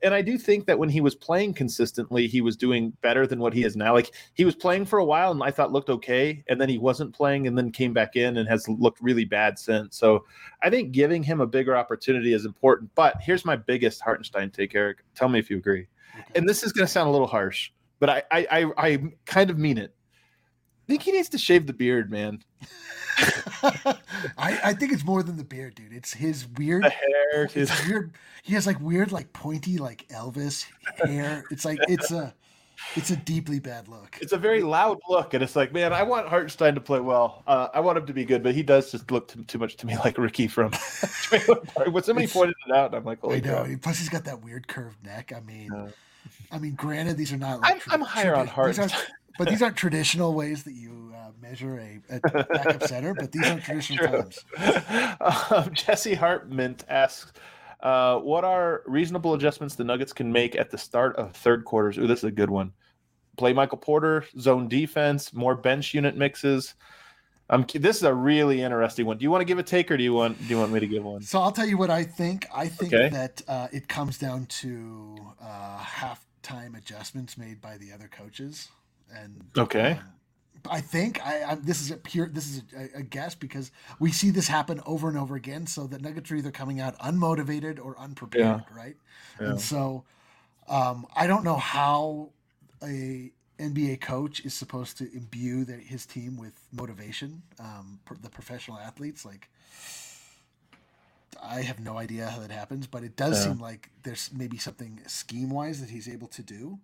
[0.03, 3.39] And I do think that when he was playing consistently, he was doing better than
[3.39, 3.93] what he is now.
[3.93, 6.77] Like he was playing for a while and I thought looked okay, and then he
[6.77, 9.97] wasn't playing and then came back in and has looked really bad since.
[9.97, 10.25] So
[10.61, 12.91] I think giving him a bigger opportunity is important.
[12.95, 15.03] But here's my biggest Hartenstein take, Eric.
[15.15, 15.87] Tell me if you agree
[16.19, 16.31] Okay.
[16.35, 19.49] and this is going to sound a little harsh, but I, I, I, I kind
[19.49, 19.93] of mean it.
[20.87, 22.43] I think he needs to shave the beard, man.
[24.37, 25.93] I, I think it's more than the beard, dude.
[25.93, 28.13] It's his weird, The hair, his, it's weird.
[28.43, 30.65] He has like weird, like pointy, like Elvis
[31.05, 31.43] hair.
[31.51, 32.33] It's like it's a,
[32.95, 34.17] it's a deeply bad look.
[34.21, 37.43] it's a very loud look, and it's like, man, I want Hartenstein to play well.
[37.47, 39.75] Uh, I want him to be good, but he does just look too, too much
[39.77, 41.91] to me like Ricky from Trailer Park.
[41.91, 43.63] When somebody It's- pointed it out, and I'm like, I holy know.
[43.63, 45.31] and Plus, he's got that weird curved neck.
[45.35, 45.87] I mean, Yeah.
[46.51, 47.59] I mean, granted, these are not.
[47.63, 49.07] I'm, Like I'm higher on tradi- these Hartenstein.
[49.37, 53.13] but these aren't traditional ways that you uh, measure a, a backup center.
[53.13, 54.29] But these aren't traditional True.
[54.57, 55.51] times.
[55.51, 57.31] um, Jesse Hartman asks,
[57.81, 61.97] uh, "What are reasonable adjustments the Nuggets can make at the start of third quarters?"
[61.97, 62.73] Ooh, this is a good one.
[63.37, 66.75] Play Michael Porter, zone defense, more bench unit mixes.
[67.49, 69.17] Um, this is a really interesting one.
[69.17, 70.79] Do you want to give a take, or do you want do you want me
[70.79, 71.21] to give one?
[71.21, 72.47] So I'll tell you what I think.
[72.53, 73.09] I think Okay.
[73.09, 78.69] that uh, it comes down to uh, halftime adjustments made by the other coaches,
[79.13, 79.91] and Okay.
[79.93, 79.99] um,
[80.69, 84.11] I think I, I this is a pure this is a, a guess because we
[84.11, 85.67] see this happen over and over again.
[85.67, 88.95] So that Nuggets are either coming out unmotivated or unprepared, right?
[89.39, 89.51] Yeah.
[89.51, 90.03] And so
[90.67, 92.29] um, I don't know how
[92.83, 97.43] a NBA coach is supposed to imbue their, his team with motivation.
[97.59, 99.49] Um, pr- the professional athletes, like
[101.41, 103.51] I have no idea how that happens, but it does Yeah.
[103.51, 106.79] seem like there's maybe something scheme wise that he's able to do.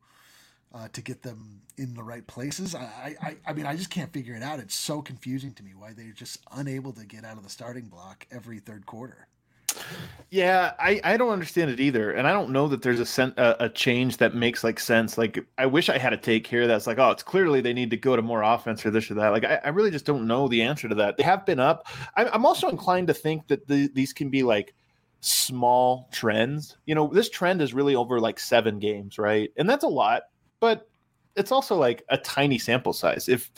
[0.74, 4.12] Uh, to get them in the right places, I, I, I mean, I just can't
[4.12, 4.60] figure it out.
[4.60, 7.86] It's so confusing to me why they're just unable to get out of the starting
[7.86, 9.28] block every third quarter.
[10.30, 13.34] Yeah, I, I don't understand it either, and I don't know that there's a sen-
[13.38, 15.18] a, a change that makes like sense.
[15.18, 17.90] Like I wish I had a take here that's like, oh, it's clearly they need
[17.92, 19.30] to go to more offense or this or that.
[19.30, 21.16] Like I, I really just don't know the answer to that.
[21.16, 21.88] They have been up.
[22.18, 24.76] I'm, I'm also inclined to think that the, these can be like
[25.22, 26.78] small trends.
[26.86, 29.50] You know, this trend is really over like seven games, right?
[29.58, 30.24] And that's a lot,
[30.60, 30.90] but
[31.36, 33.30] it's also like a tiny sample size.
[33.30, 33.52] If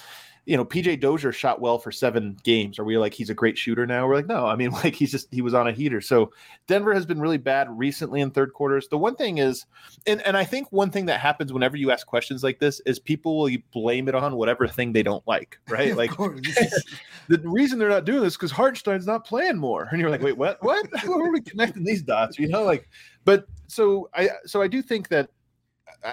[0.49, 2.79] you know, PJ Dozier shot well for seven games.
[2.79, 4.07] Are we like he's a great shooter now?
[4.07, 6.01] We're like, no, I mean, like he's just he was on a heater.
[6.01, 6.31] So
[6.65, 8.88] Denver has been really bad recently in third quarters.
[8.88, 9.67] The one thing is,
[10.07, 12.97] and, and I think one thing that happens whenever you ask questions like this is
[12.97, 15.95] people will blame it on whatever thing they don't like, right?
[15.95, 16.85] Like course, this is-
[17.27, 19.88] the reason they're not doing this because Hartenstein's not playing more.
[19.91, 20.57] And you're like, wait, what?
[20.63, 20.88] What?
[20.95, 22.39] How are we connecting these dots?
[22.39, 22.89] You know, like,
[23.23, 25.29] but so I so I do think that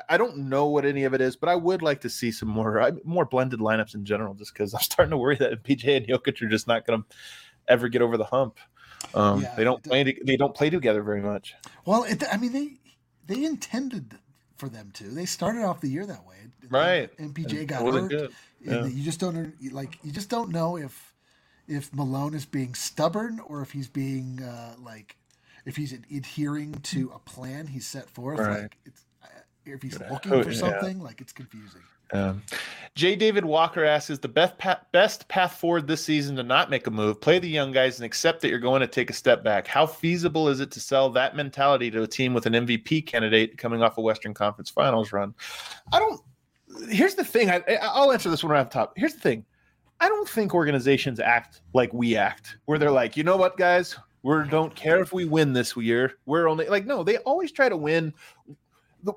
[0.08, 2.48] I, don't know what any of it is, but I would like to see some
[2.48, 5.96] more I, more blended lineups in general, just because I'm starting to worry that PJ
[5.96, 7.16] and Jokic are just not going to
[7.68, 8.58] ever get over the hump.
[9.14, 10.16] Um, Yeah, they don't play.
[10.24, 11.54] They don't play together very much.
[11.84, 12.78] Well, it, I mean, they
[13.26, 14.18] they intended
[14.56, 15.04] for them to.
[15.04, 16.36] They started off the year that way,
[16.68, 17.16] Right.
[17.18, 18.08] MPJ It got hurt.
[18.08, 18.32] good.
[18.66, 18.86] and Yeah.
[18.86, 19.98] You just don't like.
[20.02, 21.14] You just don't know if
[21.68, 25.16] if Malone is being stubborn or if he's being uh, like
[25.64, 28.38] if he's adhering to a plan he's set forth.
[28.38, 28.62] Right.
[28.62, 29.04] Like it's
[29.74, 30.10] if he's Yeah.
[30.12, 30.58] looking Oh, for yeah.
[30.58, 31.80] something, like it's confusing.
[32.12, 32.42] Um,
[32.94, 33.16] J.
[33.16, 36.86] David Walker asks, "Is the best path, best path forward this season to not make
[36.86, 39.42] a move, play the young guys, and accept that you're going to take a step
[39.42, 39.66] back?
[39.66, 43.58] How feasible is it to sell that mentality to a team with an MVP candidate
[43.58, 45.34] coming off a Western Conference Finals run?"
[45.92, 46.20] I don't.
[46.88, 47.50] Here's the thing.
[47.50, 48.92] I, I- I'll answer this one right off the top.
[48.96, 49.44] Here's the thing.
[49.98, 53.96] I don't think organizations act like we act, where they're like, you know what, guys,
[54.22, 56.12] we don't care if we win this year.
[56.26, 58.12] We're only like, no, they always try to win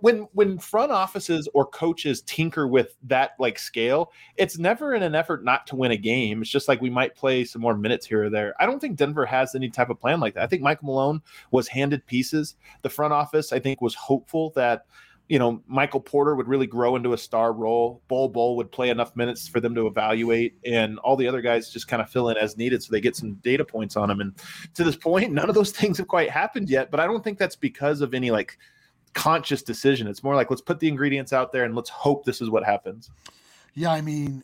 [0.01, 5.15] when when front offices or coaches tinker with that like scale it's never in an
[5.15, 6.41] effort not to win a game.
[6.41, 8.53] It's just like we might play some more minutes here or there.
[8.59, 10.43] I don't think denver has any type of plan like that.
[10.43, 11.21] I think michael malone
[11.51, 12.55] was handed pieces.
[12.81, 14.85] The front office i think was hopeful that
[15.27, 18.01] you know michael porter would really grow into a star role.
[18.07, 21.69] Bol Bol would play enough minutes for them to evaluate and all the other guys
[21.69, 24.21] just kind of fill in as needed so they get some data points on them
[24.21, 24.33] and
[24.73, 27.37] to this point none of those things have quite happened yet but i don't think
[27.37, 28.57] that's because of any like
[29.13, 30.07] conscious decision.
[30.07, 32.63] It's more like let's put the ingredients out there and let's hope this is what
[32.63, 33.09] happens.
[33.75, 34.43] Yeah, I mean,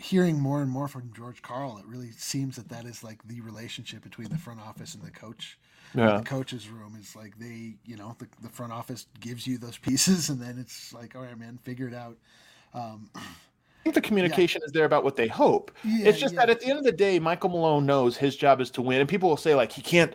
[0.00, 3.40] hearing more and more from George Karl, it really seems that that is like the
[3.40, 5.58] relationship between the front office and the coach.
[5.94, 6.18] Yeah.
[6.18, 9.78] The coach's room is like they, you know, the, the front office gives you those
[9.82, 12.16] pieces, and then it's like, all right, man, figure it out.
[12.72, 15.70] Um, I think the communication is there about what they hope.
[15.84, 16.40] Yeah, it's just yeah.
[16.40, 19.00] that at the end of the day, Michael Malone knows his job is to win,
[19.00, 20.14] and people will say like he can't.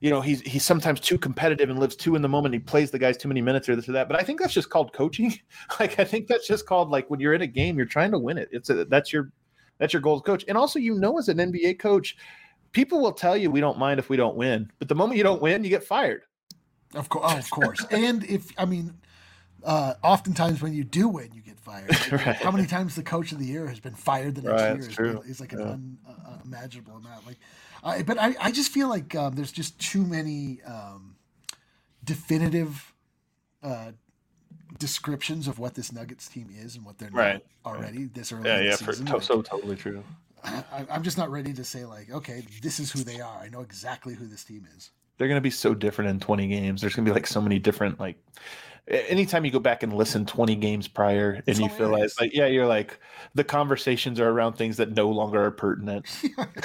[0.00, 2.54] You know, he's he's sometimes too competitive and lives too in the moment.
[2.54, 4.08] He plays the guys too many minutes or this or that.
[4.08, 5.38] But I think that's just called coaching.
[5.80, 8.18] like I think that's just called like when you're in a game, you're trying to
[8.18, 8.48] win it.
[8.52, 9.30] It's a, that's your
[9.78, 10.44] that's your goal as coach.
[10.48, 12.16] And also, you know, as an NBA coach,
[12.72, 15.22] people will tell you we don't mind if we don't win, but the moment you
[15.24, 16.22] don't win, you get fired.
[16.94, 17.84] Of course, oh, of course.
[17.90, 18.94] and if I mean,
[19.64, 21.90] uh, oftentimes when you do win, you get fired.
[22.12, 22.36] Right.
[22.36, 25.16] How many times the coach of the year has been fired the next Right, year
[25.24, 26.32] is, is like an Yeah.
[26.34, 27.26] unimaginable amount.
[27.26, 27.38] Like,
[27.86, 31.16] I, but I, I just feel like um, there's just too many um,
[32.04, 32.92] definitive
[33.62, 33.92] uh,
[34.78, 37.46] descriptions of what this Nuggets team is and what they're not Right.
[37.64, 39.06] already this early Yeah, in the yeah, for, season.
[39.06, 40.02] to- Like, so totally true.
[40.44, 43.38] I, I'm just not ready to say like, okay, this is who they are.
[43.38, 44.90] I know exactly who this team is.
[45.18, 46.80] they're going to be so different in 20 games.
[46.80, 49.92] There's going to be like so many different like a- anytime you go back and
[49.92, 52.98] listen 20 games prior and It's you feel like like yeah, you're like
[53.34, 56.06] the conversations are around things that no longer are pertinent.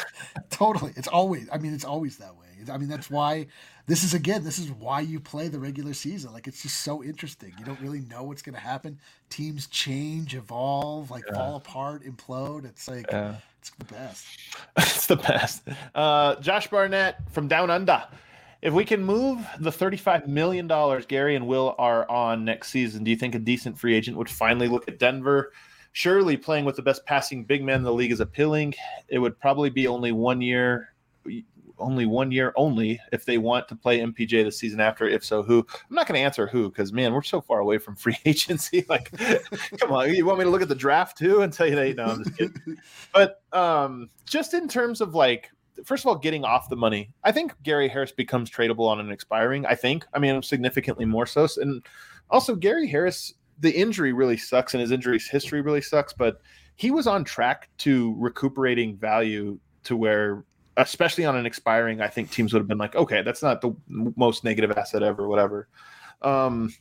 [0.49, 0.93] totally.
[0.95, 1.47] It's always.
[1.51, 2.45] I mean, it's always that way.
[2.71, 3.47] I mean, that's why
[3.87, 4.43] this is again.
[4.43, 6.31] This is why you play the regular season.
[6.31, 7.53] Like it's just so interesting.
[7.57, 8.99] You don't really know what's going to happen.
[9.29, 11.35] Teams change, evolve, like Yeah.
[11.35, 12.65] fall apart, implode.
[12.65, 13.35] It's like Yeah.
[13.59, 14.25] it's the best.
[14.77, 15.63] it's the best.
[15.95, 18.03] Uh, Josh Barnett from Down Under.
[18.61, 20.67] If we can move the $35 million
[21.07, 24.29] Gary and Will are on next season, do you think a decent free agent would
[24.29, 25.51] finally look at Denver?
[25.93, 28.75] Surely playing with the best passing big man in the league is appealing.
[29.07, 30.93] It would probably be only one year,
[31.79, 35.07] only one year only if they want to play MPJ the season after.
[35.07, 35.65] If so, who?
[35.89, 38.85] I'm not going to answer who because, man, we're so far away from free agency.
[38.91, 39.11] Like,
[39.79, 40.13] come on.
[40.13, 41.95] You want me to look at the draft too and tell you that?
[41.95, 42.77] No, I'm just kidding
[43.13, 45.49] but um, just in terms of like,
[45.85, 49.11] first of all, getting off the money, I think Gary Harris becomes tradable on an
[49.11, 49.65] expiring.
[49.65, 51.47] I think, I mean, significantly more so.
[51.57, 51.83] And
[52.29, 56.13] also, Gary Harris, the injury really sucks, and his injury history really sucks.
[56.13, 56.41] But
[56.75, 60.43] he was on track to recuperating value to where,
[60.77, 63.75] especially on an expiring, I think teams would have been like, okay, that's not the
[63.87, 65.67] most negative asset ever, whatever.
[66.21, 66.73] Um,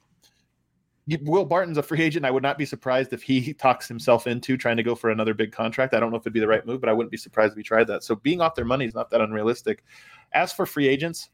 [1.22, 2.24] Will Barton's a free agent.
[2.24, 5.34] I would not be surprised if he talks himself into trying to go for another
[5.34, 5.94] big contract.
[5.94, 7.56] I don't know if it'd be the right move, but I wouldn't be surprised if
[7.56, 8.04] he tried that.
[8.04, 9.84] So being off their money is not that unrealistic.
[10.32, 11.30] As for free agents,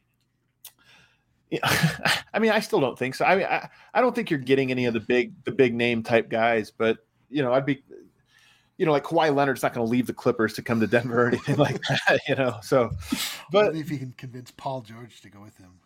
[1.50, 1.60] yeah,
[2.34, 3.24] I mean, I still don't think so.
[3.24, 6.02] I mean, I, I don't think you're getting any of the big the big name
[6.02, 6.98] type guys, but
[7.28, 7.82] you know, I'd be
[8.78, 11.24] you know, like Kawhi Leonard's not going to leave the Clippers to come to Denver
[11.24, 12.58] or anything like that, you know.
[12.62, 12.90] So,
[13.50, 15.80] but if he can convince Paul George to go with him.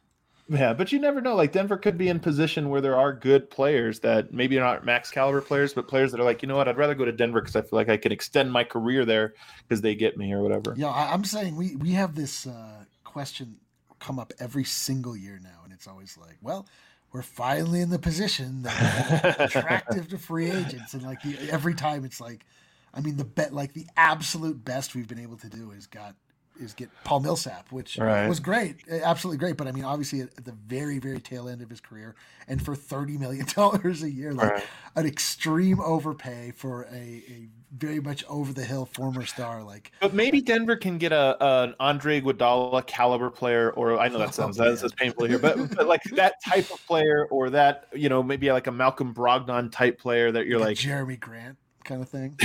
[0.50, 1.36] Yeah, but you never know.
[1.36, 4.84] Like Denver could be in position where there are good players that maybe are not
[4.84, 7.12] max caliber players, but players that are like, you know what, I'd rather go to
[7.12, 10.32] Denver because I feel like I can extend my career there because they get me
[10.32, 10.74] or whatever.
[10.76, 13.58] Yeah, I, I'm saying we we have this uh, question
[14.00, 16.66] come up every single year now, and it's always like, well,
[17.12, 21.74] we're finally in the position that we're attractive to free agents, and like the, every
[21.74, 22.44] time it's like,
[22.92, 26.16] I mean, the bet like the absolute best we've been able to do is got
[26.58, 28.28] is get Paul Millsap, which Right.
[28.28, 29.56] was great, absolutely great.
[29.56, 32.14] But I mean, obviously at, at the very very tail end of his career,
[32.48, 34.62] and for thirty million dollars a year, like Right.
[34.96, 39.92] an extreme overpay for a, a very much over the hill former star, like.
[40.00, 44.28] But maybe Denver can get a an Andre Iguodala caliber player, or I know that
[44.28, 47.50] oh, sounds Oh, that's, that's painful here, but, but like that type of player, or
[47.50, 51.18] that you know maybe like a Malcolm Brogdon type player that you're like like, Jerami
[51.18, 52.36] Grant kind of thing.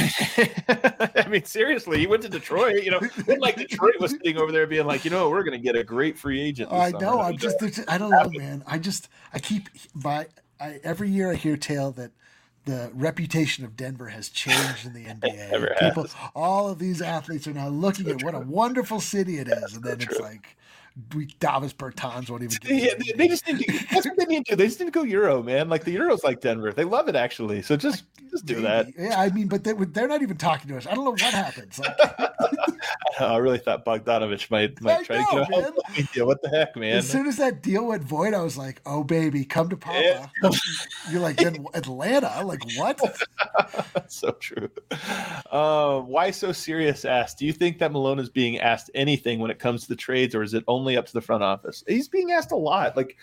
[1.15, 2.83] I mean, seriously, he went to Detroit.
[2.83, 3.01] You know,
[3.39, 5.83] like Detroit was sitting over there being like, you know, we're going to get a
[5.83, 6.71] great free agent.
[6.71, 7.21] I summer." know.
[7.21, 7.57] I'm just.
[7.87, 8.63] I don't know, man.
[8.67, 9.09] I just.
[9.33, 10.27] I keep by.
[10.59, 12.11] I every year I hear tale that
[12.65, 15.79] the reputation of Denver has changed in the NBA.
[15.79, 16.15] People, has.
[16.35, 19.83] all of these athletes are now looking at what a wonderful city it is, and
[19.83, 20.19] then it's true.
[20.19, 20.57] like,
[21.13, 22.57] we Davis Bertans won't even.
[22.65, 23.85] Yeah, they, they just need to.
[23.91, 24.51] That's what they need to.
[24.51, 24.55] do.
[24.55, 25.69] They just need to go Euro, man.
[25.69, 26.71] Like the Euros, like Denver.
[26.71, 27.61] They love it actually.
[27.61, 28.87] So just just do that.
[28.97, 30.85] Yeah, I mean, but they, they're not even talking to us.
[30.85, 31.79] I don't know what happens.
[31.79, 31.97] Like,
[33.19, 35.63] I really thought Bogdanovic might might I try know, to get a man.
[35.63, 36.25] hold of you.
[36.25, 36.97] What the heck, man?
[36.97, 40.01] as soon as that deal went void, I was like, "Oh baby, come to Papa."
[40.01, 40.51] Yeah.
[41.11, 42.43] You're like, in Atlanta?
[42.43, 42.99] Like what?
[44.07, 44.69] so true.
[45.49, 47.05] Uh, why so serious?
[47.05, 47.39] Asked.
[47.39, 50.35] Do you think that Malone is being asked anything when it comes to the trades,
[50.35, 51.83] or is it only up to the front office?
[51.87, 52.95] He's being asked a lot.
[52.95, 53.17] Like,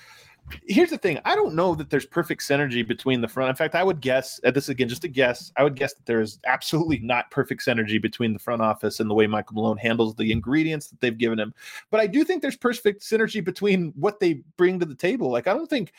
[0.66, 3.50] here's the thing: I don't know that there's perfect synergy between the front.
[3.50, 4.40] In fact, I would guess.
[4.44, 5.52] at This again, just a guess.
[5.56, 9.08] I would guess that there is absolutely not perfect synergy between the front office and
[9.08, 11.54] the way Michael Malone handles the ingredients that they've given him.
[11.90, 15.30] But I do think there's perfect synergy between what they bring to the table.
[15.30, 15.92] Like, I don't think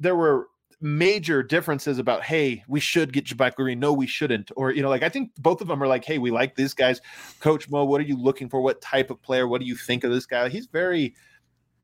[0.00, 0.48] there were
[0.84, 4.90] major differences about hey we should get JaMychal Green no we shouldn't or you know
[4.90, 7.00] like I think both of them are like hey we like these guys
[7.40, 7.86] coach Mo.
[7.86, 8.60] What are you looking for?
[8.60, 9.48] What type of player?
[9.48, 10.50] What do you think of this guy?
[10.50, 11.14] He's very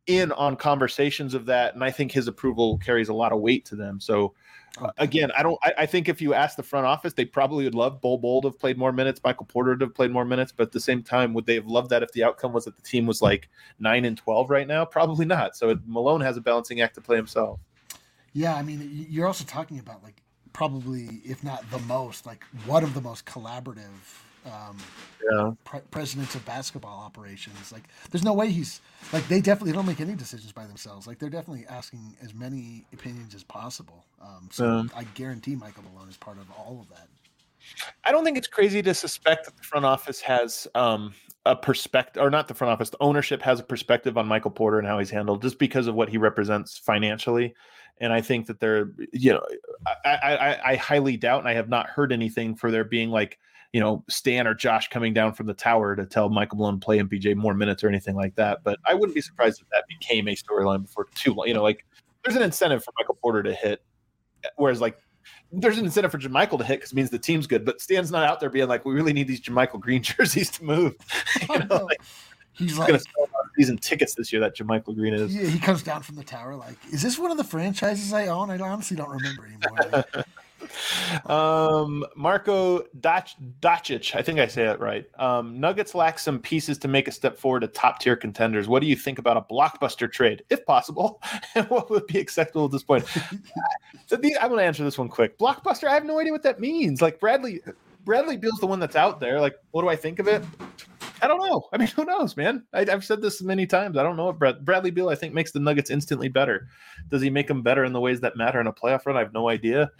[0.07, 3.65] in on conversations of that and I think his approval carries a lot of weight
[3.67, 4.01] to them.
[4.01, 4.35] So
[4.83, 7.65] uh, again I don't I, I, think if you ask the front office they probably
[7.65, 10.27] would love Bol Bol to have played more minutes Michael Porter to have played more
[10.27, 12.67] minutes but at the same time would they have loved that if the outcome was
[12.67, 13.49] that the team was like
[13.79, 14.85] 9 and 12 right now?
[14.85, 15.57] Probably not.
[15.57, 17.61] So it, Malone has a balancing act to play himself
[18.33, 20.23] yeah, I mean, you're also talking about like
[20.53, 23.89] probably, if not the most, like one of the most collaborative
[24.47, 24.79] um,
[25.31, 25.53] yeah.
[25.65, 27.73] pre- presidents of basketball operations.
[27.73, 28.81] Like, there's no way he's
[29.13, 31.07] like they definitely don't make any decisions by themselves.
[31.07, 34.05] Like, they're definitely asking as many opinions as possible.
[34.21, 34.83] Um, so yeah.
[34.99, 37.09] I guarantee Michael Malone is part of all of that.
[38.05, 41.15] I don't think it's crazy to suspect that the front office has um,
[41.47, 44.79] a perspective, or not the front office, the ownership has a perspective on Michael Porter
[44.79, 47.55] and how he's handled, just because of what he represents financially
[48.01, 49.47] and I think that they're, you know,
[50.05, 53.39] I, I, I highly doubt, and I have not heard anything for there being like,
[53.73, 56.99] you know, Stan or Josh coming down from the tower to tell Michael Malone play
[56.99, 58.65] MPJ more minutes or anything like that.
[58.65, 61.47] But I wouldn't be surprised if that became a storyline before too long.
[61.47, 61.85] You know, like
[62.25, 63.83] there's an incentive for Michael Porter to hit,
[64.57, 64.99] whereas like
[65.53, 67.65] there's an incentive for JaMychal to hit because it means the team's good.
[67.65, 70.65] But Stan's not out there being like, we really need these JaMychal Green jerseys to
[70.65, 70.95] move.
[71.41, 72.01] you oh, know, like,
[72.53, 74.41] He's like going to sell season tickets this year.
[74.41, 75.35] That JaMychal Green is.
[75.35, 78.27] Yeah, he comes down from the tower like, "Is this one of the franchises I
[78.27, 80.05] own?" I honestly don't remember anymore.
[81.27, 83.29] um, Marco Doc-
[83.65, 85.07] I think I say it right.
[85.19, 88.69] Um, Nuggets lack some pieces to make a step forward to top tier contenders.
[88.69, 91.23] What do you think about a blockbuster trade, if possible?
[91.55, 93.05] And what would be acceptable at this point?
[94.07, 95.37] so these, I'm going to answer this one quick.
[95.39, 97.03] Blockbuster, I have no idea what that means.
[97.03, 97.61] Like Bradley,
[98.05, 99.41] Bradley Beal's the one that's out there.
[99.41, 100.45] Like, what do I think of it?
[101.23, 101.69] I don't know.
[101.73, 102.65] I mean, who knows, man?
[102.73, 103.97] I, have said this many times.
[103.97, 105.09] I don't know what Brad, Bradley Beal.
[105.09, 106.69] I think makes the Nuggets instantly better.
[107.11, 109.17] Does he make them better in the ways that matter in a playoff run?
[109.17, 109.91] I have no idea.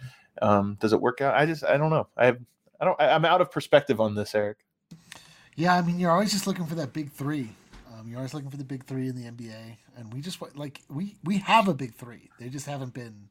[0.41, 1.35] Um, does it work out?
[1.35, 2.07] I just I don't know.
[2.15, 2.39] I have
[2.81, 2.99] I don't.
[2.99, 4.57] I, I'm out of perspective on this, Eric.
[5.55, 7.49] Yeah, I mean, you're always just looking for that big three.
[7.93, 10.81] Um, you're always looking for the big three in the NBA, and we just like
[10.89, 12.29] we we have a big three.
[12.39, 13.29] They just haven't been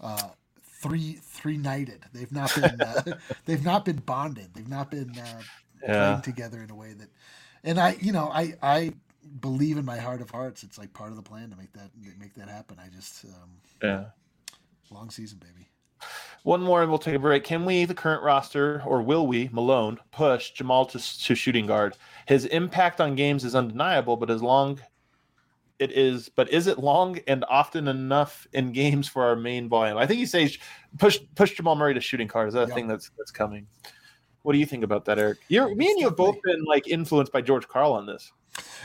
[0.00, 0.28] uh,
[0.62, 2.04] three three nighted.
[2.12, 3.02] They've not been uh,
[3.46, 4.50] they've not been bonded.
[4.54, 5.42] They've not been uh,
[5.82, 6.06] yeah.
[6.06, 7.08] playing together in a way that,
[7.64, 8.92] and I, you know, I, I
[9.40, 11.90] believe in my heart of hearts, it's like part of the plan to make that
[12.20, 12.76] make that happen.
[12.78, 13.50] I just, um,
[13.82, 14.04] yeah,
[14.90, 15.68] long season, baby.
[16.44, 17.44] One more, and we'll take a break.
[17.44, 21.96] Can we, the current roster, or will we, Malone, push Jamal to, to shooting guard?
[22.26, 24.80] His impact on games is undeniable, but as long
[25.78, 29.98] it is, but is it long and often enough in games for our main volume?
[29.98, 30.58] I think he says
[30.98, 32.48] push push Jamal Murray to shooting guard.
[32.48, 33.66] Is that a thing that's that's coming?
[34.42, 35.38] What do you think about that, Eric?
[35.48, 38.32] You're me and you have both been like influenced by George Karl on this.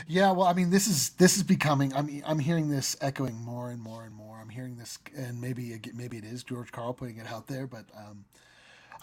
[0.06, 1.92] Yeah, well, I mean, this is this is becoming.
[1.94, 4.38] I'm I'm hearing this echoing more and more and more.
[4.40, 7.84] I'm hearing this, and maybe maybe it is George Karl putting it out there, but
[7.96, 8.24] um,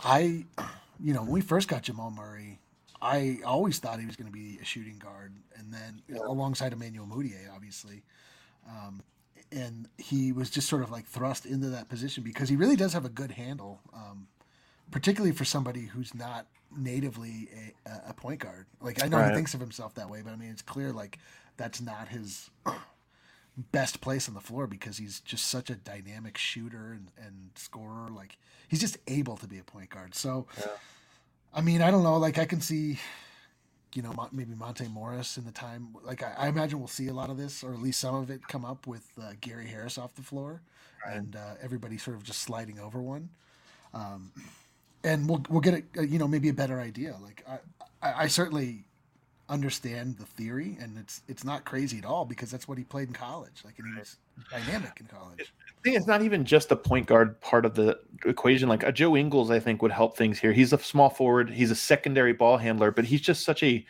[0.04, 0.46] I,
[1.00, 2.60] you know, when we first got Jamal Murray,
[3.02, 6.18] I always thought he was going to be a shooting guard, and then yeah.
[6.26, 8.04] alongside Emmanuel Mudiay, obviously.
[8.68, 9.04] Um,
[9.52, 12.94] and he was just sort of like thrust into that position because he really does
[12.94, 13.80] have a good handle.
[13.94, 14.28] Um,
[14.92, 17.50] particularly for somebody who's not natively
[17.86, 18.68] a, a point guard.
[18.82, 19.30] Like I know right.
[19.30, 21.20] he thinks of himself that way, but I mean it's clear like
[21.58, 22.50] that's not his
[23.72, 28.10] best place on the floor because he's just such a dynamic shooter and, and scorer.
[28.10, 28.38] Like
[28.68, 30.16] he's just able to be a point guard.
[30.16, 30.68] So, yeah.
[31.54, 32.18] I mean, I don't know.
[32.18, 33.00] Like I can see,
[33.94, 35.96] you know, maybe Monte Morris in the time.
[36.04, 38.30] Like I, I imagine we'll see a lot of this, or at least some of
[38.30, 40.62] it, come up with uh, Gary Harris off the floor,
[41.06, 41.16] right.
[41.16, 43.30] and uh, everybody sort of just sliding over one.
[43.94, 44.34] Um,
[45.06, 47.16] and we'll we'll get a, you know maybe a better idea.
[47.22, 47.60] Like I,
[48.02, 48.84] I, I certainly
[49.48, 53.08] understand the theory, and it's it's not crazy at all because that's what he played
[53.08, 53.62] in college.
[53.64, 54.18] Like and he was
[54.50, 55.54] dynamic in college.
[55.70, 58.68] I think it's not even just the point guard part of the equation.
[58.68, 60.52] Like a Joe Ingles, I think would help things here.
[60.52, 61.52] He's a small forward.
[61.52, 63.86] He's a secondary ball handler, but he's just such a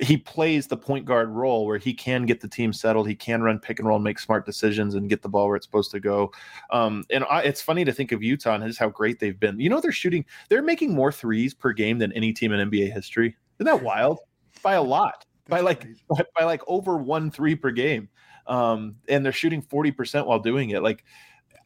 [0.00, 3.08] he plays the point guard role where he can get the team settled.
[3.08, 5.56] He can run pick and roll, and make smart decisions, and get the ball where
[5.56, 6.30] it's supposed to go.
[6.70, 9.58] Um, and I, it's funny to think of Utah and just how great they've been.
[9.58, 12.92] You know, they're shooting, they're making more threes per game than any team in NBA
[12.92, 13.36] history.
[13.58, 14.20] Isn't that wild?
[14.62, 18.08] By a lot, by like by, by, like over one three per game,
[18.46, 20.82] um, and they're shooting forty percent while doing it.
[20.82, 21.04] Like,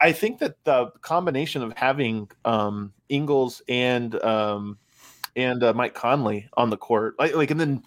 [0.00, 4.78] I think that the combination of having um, Ingles and um,
[5.36, 7.82] and uh, Mike Conley on the court, like, like, and then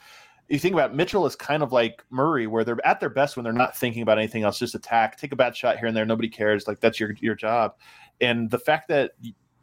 [0.49, 3.43] you think about Mitchell is kind of like Murray, where they're at their best when
[3.43, 6.05] they're not thinking about anything else, just attack, take a bad shot here and there,
[6.05, 6.67] nobody cares.
[6.67, 7.75] Like that's your your job.
[8.21, 9.11] And the fact that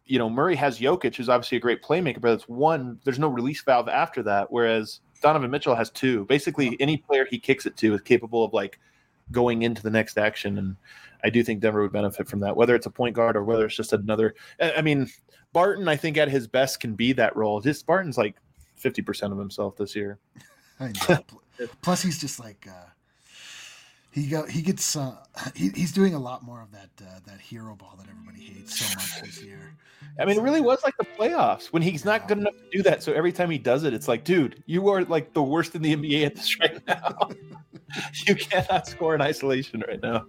[0.07, 2.99] you know Murray has Jokic, who's obviously a great playmaker, but it's one.
[3.05, 4.51] There's no release valve after that.
[4.51, 6.25] Whereas Donovan Mitchell has two.
[6.27, 8.79] Basically, any player he kicks it to is capable of like
[9.31, 10.59] going into the next action.
[10.59, 10.77] And
[11.25, 13.65] I do think Denver would benefit from that, whether it's a point guard or whether
[13.65, 14.35] it's just another.
[14.61, 15.09] I mean,
[15.53, 17.61] Barton, I think at his best can be that role.
[17.61, 18.37] Just Barton's like
[18.77, 20.19] fifty percent of himself this year.
[20.83, 21.19] I know.
[21.81, 22.87] Plus, he's just like uh,
[24.11, 25.17] he go he gets uh,
[25.55, 28.79] he, he's doing a lot more of that uh, that hero ball that everybody hates
[28.79, 29.75] so much this year.
[30.19, 32.83] I mean, it really was like the playoffs when he's not good enough to do
[32.83, 33.03] that.
[33.03, 35.83] So every time he does it, it's like, dude, you are like the worst in
[35.83, 37.31] the NBA at this right now.
[38.27, 40.27] you cannot score in isolation right now.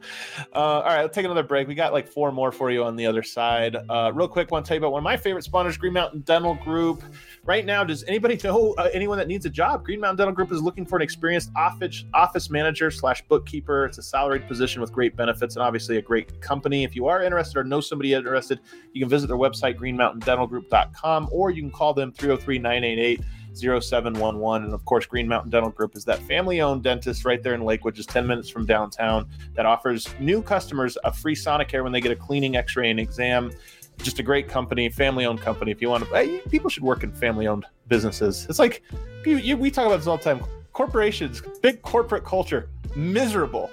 [0.53, 1.67] Uh, all right, let's take another break.
[1.67, 3.75] We got like four more for you on the other side.
[3.89, 6.21] Uh, real quick, want to tell you about one of my favorite sponsors, Green Mountain
[6.21, 7.03] Dental Group.
[7.45, 9.83] Right now, does anybody know uh, anyone that needs a job?
[9.83, 13.85] Green Mountain Dental Group is looking for an experienced office office manager slash bookkeeper.
[13.85, 16.83] It's a salaried position with great benefits and obviously a great company.
[16.83, 18.59] If you are interested or know somebody interested,
[18.93, 23.21] you can visit their website, greenmountaindentalgroup.com, or you can call them 303 988
[23.55, 24.65] 0711.
[24.65, 27.61] And of course, Green Mountain Dental Group is that family owned dentist right there in
[27.61, 32.01] Lakewood, just 10 minutes from downtown, that offers new customers a free Sonicare when they
[32.01, 33.51] get a cleaning, x ray, and exam.
[33.99, 35.71] Just a great company, family owned company.
[35.71, 38.47] If you want to, people should work in family owned businesses.
[38.49, 38.81] It's like
[39.25, 40.43] we talk about this all the time.
[40.73, 43.69] Corporations, big corporate culture, miserable.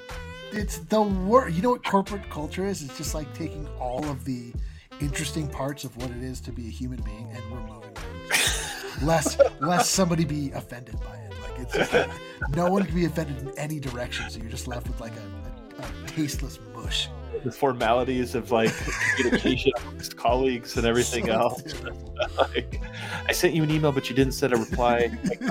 [0.53, 1.57] It's the worst.
[1.57, 2.83] You know what corporate culture is?
[2.83, 4.53] It's just like taking all of the
[5.01, 8.05] interesting parts of what it is to be a human being and removing them
[9.03, 11.33] lest lest somebody be offended by it.
[11.43, 12.11] Like it's just like,
[12.55, 15.83] no one can be offended in any direction, so you're just left with like a,
[15.83, 17.09] a, a tasteless mush.
[17.45, 18.73] The formalities of like
[19.17, 21.63] communication amongst colleagues and everything so else.
[22.39, 22.81] like,
[23.27, 25.11] I sent you an email, but you didn't send a reply.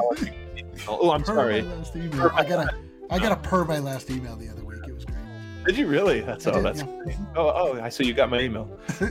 [0.87, 1.65] oh, I'm per sorry.
[2.33, 2.77] I got a
[3.09, 4.68] I got a per my last email the other week.
[5.69, 5.75] Great.
[5.75, 6.21] Did you really?
[6.21, 6.57] That's all.
[6.57, 7.13] Oh, that's yeah.
[7.35, 7.81] oh oh.
[7.81, 8.67] I so you got my email.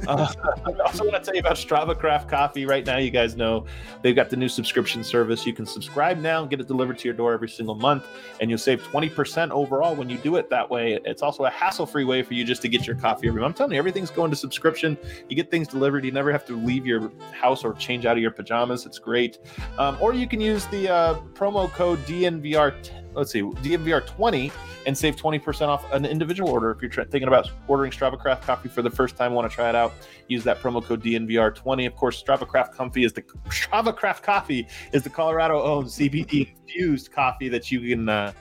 [0.09, 0.27] Uh,
[0.67, 2.67] I also want to tell you about Strava Craft Coffee.
[2.67, 3.65] Right now, you guys know
[4.03, 5.47] they've got the new subscription service.
[5.47, 8.07] You can subscribe now and get it delivered to your door every single month,
[8.41, 10.99] and you'll save twenty percent overall when you do it that way.
[11.05, 13.53] It's also a hassle-free way for you just to get your coffee every month.
[13.53, 14.99] I'm telling you, everything's going to subscription.
[15.29, 16.05] You get things delivered.
[16.05, 18.85] You never have to leave your house or change out of your pajamas.
[18.85, 19.39] It's great.
[19.79, 22.75] Um, or you can use the uh, promo code DNVR.
[23.19, 24.53] Let's see, DNVR twenty
[24.87, 26.71] and save 20% off an individual order.
[26.71, 29.69] If you're thinking about ordering Strava Craft coffee for the first time, want to try
[29.69, 29.93] it out,
[30.29, 31.87] use that promo code DNVR20.
[31.87, 36.55] Of course, Strava Craft Coffee is the Strava Craft Coffee is the Colorado owned CBD
[36.61, 38.33] infused coffee that you can uh,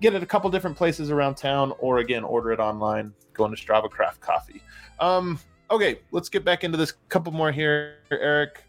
[0.00, 3.12] get at a couple different places around town, or again, order it online.
[3.32, 4.62] Going to Strava Craft Coffee.
[5.00, 5.40] Um,
[5.72, 6.92] okay, let's get back into this.
[7.08, 8.62] Couple more here, Eric.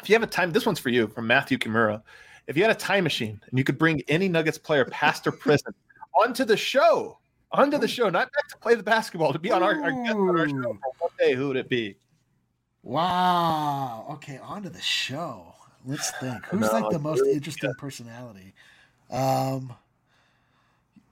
[0.00, 2.02] If you have a time, this one's for you from Matthew Kimura.
[2.46, 5.32] If you had a time machine and you could bring any Nuggets player past or
[5.32, 5.74] present
[6.20, 7.18] onto the show,
[7.52, 10.14] onto the show, not back to play the basketball, to be on our, our guest
[10.14, 11.34] on our show for one day.
[11.34, 11.96] Who would it be?
[12.82, 14.06] Wow.
[14.12, 15.54] Okay, onto the show.
[15.84, 16.44] Let's think.
[16.50, 17.78] Who's no, like the most really interesting good.
[17.78, 18.54] personality?
[19.10, 19.74] Um.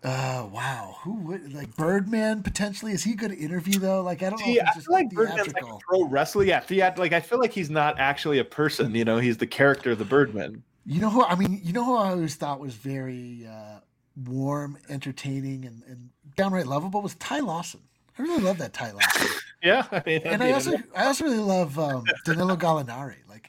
[0.05, 0.97] Uh, wow.
[1.01, 2.93] Who would like Birdman potentially?
[2.93, 4.03] Is he good to interview though?
[4.03, 4.65] Like I don't See, know.
[4.67, 6.45] I feel like Birdman's like pro wrestler.
[6.45, 6.99] Yeah, fiat.
[6.99, 8.95] Like I feel like he's not actually a person.
[8.95, 10.63] You know, he's the character of the Birdman.
[10.87, 11.25] You know who?
[11.25, 13.81] I mean, you know who I always thought was very uh,
[14.27, 17.81] warm, entertaining, and, and downright lovable was Ty Lawson.
[18.19, 19.29] I really love that Ty Lawson.
[19.63, 23.17] yeah, I mean, and I also I also really love um, Danilo Gallinari.
[23.29, 23.49] Like,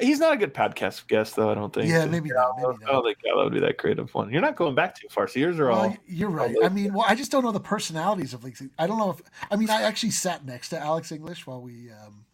[0.00, 1.50] he's not a good podcast guest though.
[1.50, 1.88] I don't think.
[1.88, 2.56] Yeah, maybe not.
[2.56, 4.32] Maybe I don't think that would be that creative one.
[4.32, 5.28] You're not going back too far.
[5.28, 5.96] So yours are well, all.
[6.06, 6.54] You're right.
[6.64, 8.56] I mean, well, I just don't know the personalities of like.
[8.76, 9.22] I don't know if.
[9.50, 11.90] I mean, I actually sat next to Alex English while we.
[11.92, 12.25] Um,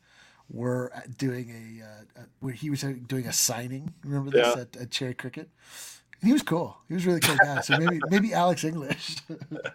[0.50, 3.94] were doing a, uh, where he was doing a signing.
[4.04, 4.62] Remember this yeah.
[4.62, 5.48] at, at Cherry Cricket?
[6.22, 6.76] he was cool.
[6.88, 7.60] He was really cool guy.
[7.62, 9.16] So maybe maybe Alex English.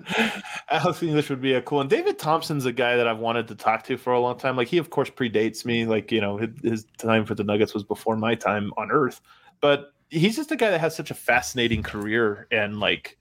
[0.70, 1.88] Alex English would be a cool one.
[1.88, 4.56] David Thompson's a guy that I've wanted to talk to for a long time.
[4.56, 5.86] Like he of course predates me.
[5.86, 9.20] Like you know his, his time for the Nuggets was before my time on Earth.
[9.60, 13.18] But he's just a guy that has such a fascinating career and like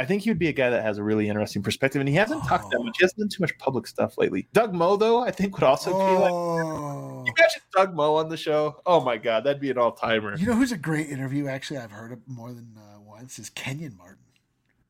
[0.00, 2.14] I think he would be a guy that has a really interesting perspective, and he
[2.14, 2.48] hasn't oh.
[2.48, 2.96] talked that much.
[2.98, 4.48] He hasn't done too much public stuff lately.
[4.54, 5.98] Doug Moe, though, I think would also oh.
[5.98, 6.32] be like.
[6.32, 7.24] Oh.
[7.26, 8.80] Imagine Doug Moe on the show?
[8.86, 10.38] Oh my god, that'd be an all timer.
[10.38, 11.48] You know who's a great interview?
[11.48, 13.38] Actually, I've heard it more than uh, once.
[13.38, 14.16] Is Kenyon Martin.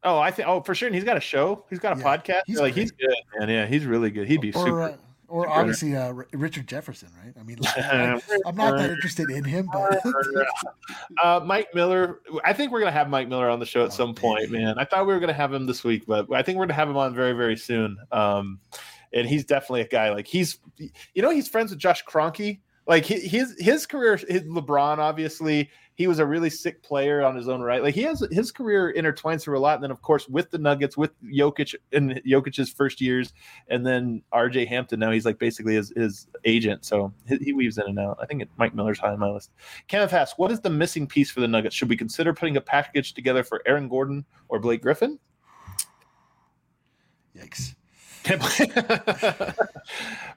[0.04, 0.46] Oh, I think.
[0.46, 0.86] Oh, for sure.
[0.86, 1.64] And he's got a show.
[1.68, 2.42] He's got a yeah, podcast.
[2.46, 2.82] He's like great.
[2.82, 3.48] he's good, man.
[3.48, 4.28] Yeah, he's really good.
[4.28, 4.82] He'd be or, super.
[4.82, 4.96] Uh,
[5.30, 7.32] or obviously uh, Richard Jefferson, right?
[7.38, 10.02] I mean, like, I'm, I'm, not that interested in him, but
[11.22, 12.20] uh, Mike Miller.
[12.44, 14.78] I think we're gonna have Mike Miller on the show at oh, some point, man.
[14.78, 16.88] I thought we were gonna have him this week, but I think we're gonna have
[16.90, 17.96] him on very, very soon.
[18.10, 18.58] Um,
[19.12, 22.60] and he's definitely a guy like he's, you know, he's friends with Josh Kroenke.
[22.86, 25.70] Like his his career, his LeBron obviously
[26.00, 27.82] he was a really sick player on his own right.
[27.82, 29.74] Like he has his career intertwines through a lot.
[29.74, 33.34] And then of course with the Nuggets, with Jokic in Jokic's first years,
[33.68, 34.98] and then RJ Hampton.
[34.98, 36.86] Now he's like basically his, his agent.
[36.86, 38.16] So he, he weaves in and out.
[38.18, 39.50] I think it, Mike Miller's high on my list.
[39.88, 41.76] Kenneth asks, what is the missing piece for the Nuggets?
[41.76, 45.18] Should we consider putting a package together for Aaron Gordon or Blake Griffin?
[47.36, 47.74] Yikes.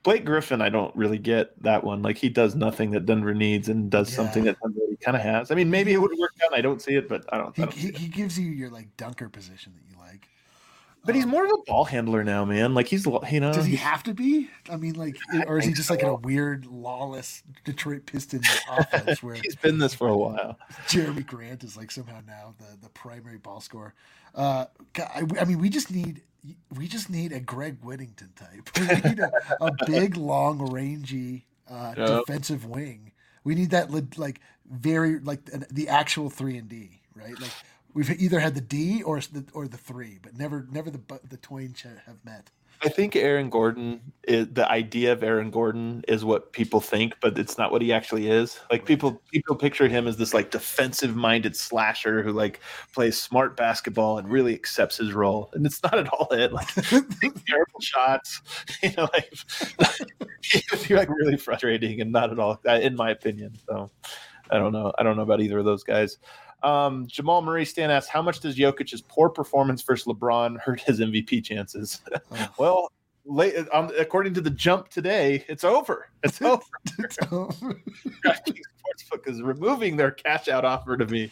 [0.04, 2.02] Blake Griffin, I don't really get that one.
[2.02, 4.16] Like he does nothing that Denver needs and does Yeah.
[4.18, 5.52] something that Denver kind of has.
[5.52, 6.58] I mean, maybe it would work out.
[6.58, 7.56] I don't see it, but I don't.
[7.56, 10.28] He, I don't he, he gives you your like dunker position that you like.
[11.06, 12.74] but he's Um, more of a ball handler now, man.
[12.74, 14.50] Like he's, you know, Does he he's- have to be?
[14.70, 15.16] I mean, like,
[15.48, 19.56] or is he think just like in a weird, lawless Detroit Pistons offense where he's
[19.56, 20.58] been this for a while.
[20.88, 23.94] Jerami Grant is like somehow now the, the primary ball scorer?
[24.36, 24.66] Uh,
[24.98, 26.22] I, I mean, we just need
[26.76, 28.70] we just need a Greg Whittington type.
[28.80, 29.32] We need a,
[29.62, 32.06] a big, long, rangy uh, Yep.
[32.06, 33.12] defensive wing.
[33.44, 34.39] We need that like
[34.70, 37.39] very like the actual three and D, right?
[37.39, 37.54] Like
[37.94, 41.38] we've either had the D or the or the three, but never never the the
[41.38, 41.74] twain
[42.06, 42.50] have met.
[42.84, 47.38] I think Aaron Gordon is the idea of Aaron Gordon is what people think, but
[47.40, 48.60] it's not what he actually is.
[48.70, 52.60] Like people people picture him as this like defensive minded slasher who like
[52.94, 55.50] plays smart basketball and really accepts his role.
[55.54, 56.52] And it's not at all it.
[56.52, 56.68] Like
[57.48, 58.42] terrible shots.
[58.84, 59.34] You know, like
[60.90, 63.54] you're like really frustrating and not at all in my opinion.
[63.68, 63.92] So
[64.52, 64.92] I don't know.
[64.98, 66.18] I don't know about either of those guys.
[66.64, 70.99] Um, Jamal Murray Stan asks, how much does Jokic's poor performance versus LeBron hurt his
[70.99, 72.01] MVP chances?
[72.32, 72.47] Oh.
[72.57, 72.91] Well,
[73.26, 76.09] late, um, according to the jump today, it's over.
[76.24, 76.64] It's over.
[77.32, 77.76] DraftKings
[78.84, 81.32] Sportsbook is removing their cash out offer to me.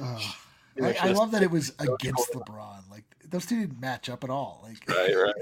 [0.00, 0.34] Oh.
[0.82, 2.90] I, I love that it was against LeBron.
[2.90, 4.60] Like those two didn't match up at all.
[4.64, 5.34] Like Right, right.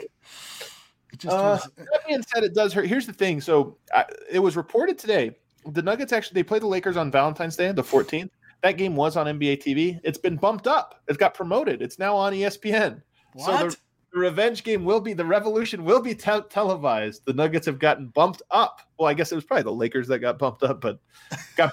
[1.12, 1.70] it just Uh, was.
[1.76, 2.86] That being said, it does hurt.
[2.86, 3.40] Here's the thing.
[3.40, 5.34] So I, it was reported today.
[5.66, 8.30] The Nuggets actually they play the Lakers on Valentine's Day, the 14th.
[8.62, 10.00] That game was on NBA TV.
[10.04, 11.00] It's been bumped up.
[11.08, 11.82] It's got promoted.
[11.82, 13.02] It's now on ESPN.
[13.34, 13.60] What?
[13.60, 13.76] So the,
[14.12, 17.22] the revenge game will be the revolution will be tel- televised.
[17.24, 18.80] The Nuggets have gotten bumped up.
[18.98, 21.00] Well, I guess it was probably the Lakers that got bumped up, but
[21.56, 21.72] got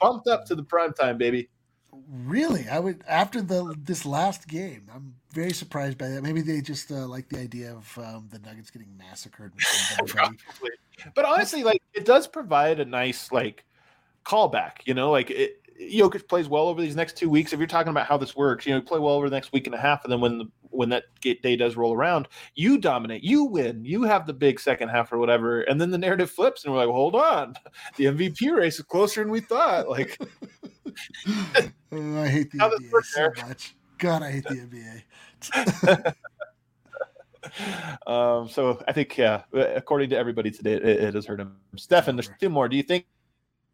[0.00, 1.48] bumped up to the prime time, baby.
[2.08, 2.68] really?
[2.68, 4.88] I would after the this last game.
[4.94, 6.22] I'm very surprised by that.
[6.22, 9.52] Maybe they just uh, like the idea of um, the Nuggets getting massacred.
[9.54, 10.36] in front of everybody.
[10.44, 10.70] Probably.
[11.14, 13.64] But honestly, like it does provide a nice like
[14.24, 14.78] callback.
[14.84, 17.52] You know, like it, Jokic plays well over these next two weeks.
[17.52, 19.52] If you're talking about how this works, you know, you play well over the next
[19.52, 22.78] week and a half, and then when the, when that day does roll around, you
[22.78, 26.30] dominate, you win, you have the big second half or whatever, and then the narrative
[26.30, 27.54] flips, and we're like, hold on,
[27.96, 29.88] the MVP race is closer than we thought.
[29.88, 30.18] Like,
[31.92, 33.76] Oh, I hate the How does it NBA so much.
[33.98, 35.02] God, I hate the
[35.52, 36.14] NBA.
[38.06, 41.56] um, so I think, yeah, according to everybody today, it, it has hurt him.
[41.76, 42.68] Stefan, there's two more.
[42.68, 43.06] Do you think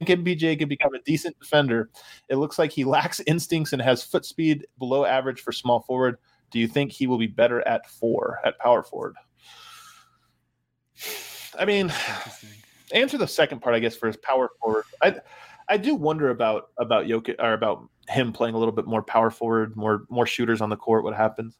[0.06, 1.90] MPJ can become a decent defender?
[2.28, 6.16] It looks like he lacks instincts and has foot speed below average for small forward.
[6.50, 9.16] Do you think he will be better at four, at power forward?
[11.58, 11.92] I mean,
[12.94, 14.84] answer the second part, I guess, for his power forward.
[15.02, 15.20] I
[15.68, 19.30] I do wonder about about Jokic or about him playing a little bit more power
[19.30, 21.04] forward, more more shooters on the court.
[21.04, 21.58] What happens?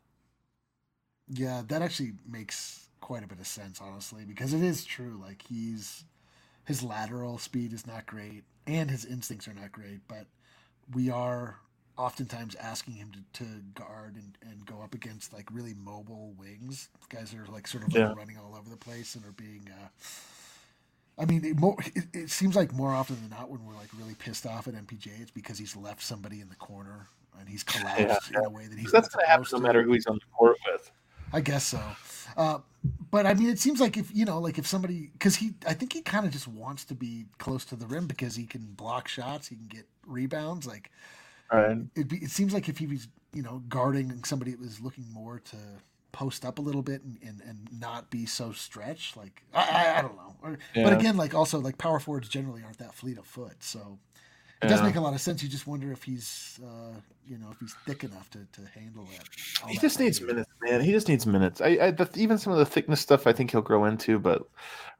[1.29, 5.19] Yeah, that actually makes quite a bit of sense, honestly, because it is true.
[5.21, 6.05] Like he's
[6.65, 10.01] his lateral speed is not great, and his instincts are not great.
[10.09, 10.27] But
[10.95, 11.59] we are
[11.99, 16.89] oftentimes asking him to, to guard and, and go up against like really mobile wings.
[17.11, 18.15] Guys are like sort of like Yeah.
[18.17, 19.69] running all over the place and are being.
[19.71, 19.89] Uh,
[21.19, 23.91] I mean, it, more, it, it seems like more often than not, when we're like
[23.99, 27.09] really pissed off at MPJ, it's because he's left somebody in the corner
[27.39, 29.83] and he's collapsed in a way that he's That's not going to happen no matter
[29.83, 30.92] who he's on the court with.
[31.33, 31.81] I guess so.
[32.37, 32.59] Uh,
[33.11, 35.75] but I mean, it seems like if you know, like if somebody, because he, I
[35.75, 38.73] think he kind of just wants to be close to the rim because he can
[38.73, 40.67] block shots, he can get rebounds.
[40.67, 40.91] Like
[41.53, 41.79] Right.
[41.95, 45.05] it, be, it seems like if he was, you know, guarding somebody that was looking
[45.13, 45.57] more to
[46.11, 49.17] post up a little bit and, and, and not be so stretched.
[49.17, 50.35] Like I, I, I don't know.
[50.43, 53.99] Or, But again, like also like power forwards generally aren't that fleet of foot, so.
[54.63, 55.43] It does make a lot of sense.
[55.43, 56.95] You just wonder if he's, uh,
[57.27, 59.29] you know, if he's thick enough to, to handle that.
[59.63, 60.37] all He just needs volume.
[60.37, 60.81] minutes, man.
[60.81, 61.61] He just needs minutes.
[61.61, 64.21] I, I the, even some of the thickness stuff, I think he'll grow into.
[64.21, 64.43] But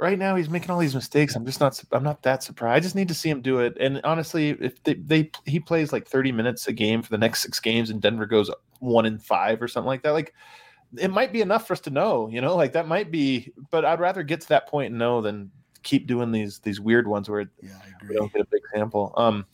[0.01, 1.37] right now, he's making all these mistakes.
[1.37, 1.81] I'm just not.
[1.93, 2.77] I'm not that surprised.
[2.77, 3.77] I just need to see him do it.
[3.79, 7.43] And honestly, if they, they he plays like 30 minutes a game for the next
[7.43, 8.51] six games, and Denver goes
[8.81, 10.35] one in five or something like that, like
[10.99, 12.29] it might be enough for us to know.
[12.29, 13.53] You know, like that might be.
[13.71, 15.53] But I'd rather get to that point and know than
[15.83, 17.71] keep doing these these weird ones where Yeah,
[18.09, 19.13] we don't get a big sample.
[19.17, 19.47] Um,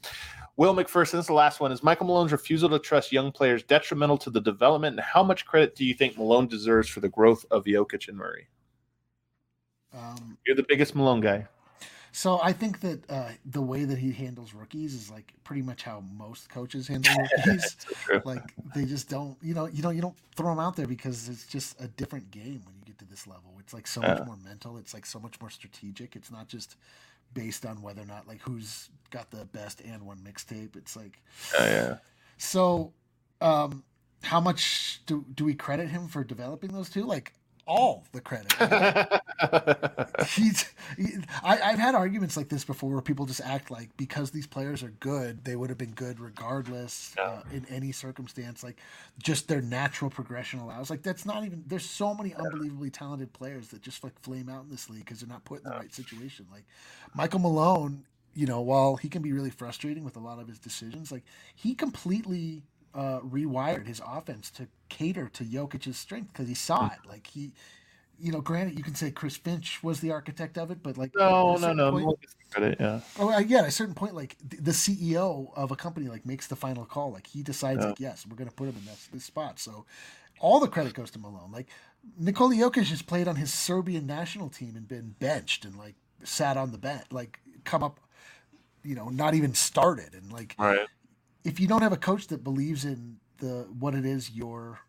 [0.57, 1.70] Will McPherson, this is the last one.
[1.70, 4.97] Is Michael Malone's refusal to trust young players detrimental to the development?
[4.97, 8.16] And how much credit do you think Malone deserves for the growth of Jokic and
[8.16, 8.49] Murray?
[9.95, 11.47] Um, You're the biggest Malone guy.
[12.19, 15.85] So I think that uh, the way that he handles rookies is like pretty much
[15.85, 17.14] how most coaches handle
[17.47, 17.77] rookies.
[18.25, 18.43] Like
[18.75, 21.47] they just don't, you know, you know, you don't throw them out there because it's
[21.47, 23.55] just a different game when you get to this level.
[23.61, 24.79] It's like so much more mental.
[24.79, 26.16] It's like so much more strategic.
[26.16, 26.75] It's not just
[27.35, 30.75] based on whether or not like who's got the best and one mixtape.
[30.75, 31.23] It's like
[31.57, 31.99] Oh, yeah.
[32.37, 32.93] so.
[33.41, 33.85] Um,
[34.25, 37.05] how much do do we credit him for developing those two?
[37.05, 37.33] Like
[37.69, 38.53] all the credit.
[40.29, 44.31] He's, he, I, have had arguments like this before where people just act like because
[44.31, 47.25] these players are good, they would have been good regardless yeah.
[47.25, 48.64] uh, in any circumstance.
[48.64, 48.79] Like
[49.23, 50.91] just their natural progression allows.
[50.91, 51.62] Like that's not even.
[51.66, 55.21] There's so many unbelievably talented players that just like flame out in this league because
[55.21, 56.47] they're not put in the right situation.
[56.51, 56.64] Like
[57.14, 58.05] Michael Malone,
[58.35, 61.25] you know, while he can be really frustrating with a lot of his decisions, like
[61.55, 62.62] he completely
[62.95, 67.09] uh, rewired his offense to cater to Jokic's strength because he saw it.
[67.09, 67.53] Like he,
[68.18, 71.12] you know, granted, you can say Chris Finch was the architect of it, but like
[71.14, 72.18] no, no, no, point,
[72.51, 73.01] credit, yeah.
[73.18, 73.61] Oh, yeah.
[73.61, 77.12] At a certain point, like the CEO of a company like makes the final call.
[77.12, 77.89] Like he decides, yeah.
[77.89, 79.59] like yes, we're going to put him in this, this spot.
[79.59, 79.84] So
[80.41, 81.53] all the credit goes to Malone.
[81.53, 81.68] Like
[82.18, 86.57] Nikola Jokic has played on his Serbian national team and been benched and like sat
[86.57, 88.01] on the bench, like come up,
[88.82, 90.89] you know, not even started and like right
[91.45, 94.80] if you don't have a coach that believes in the what it is you're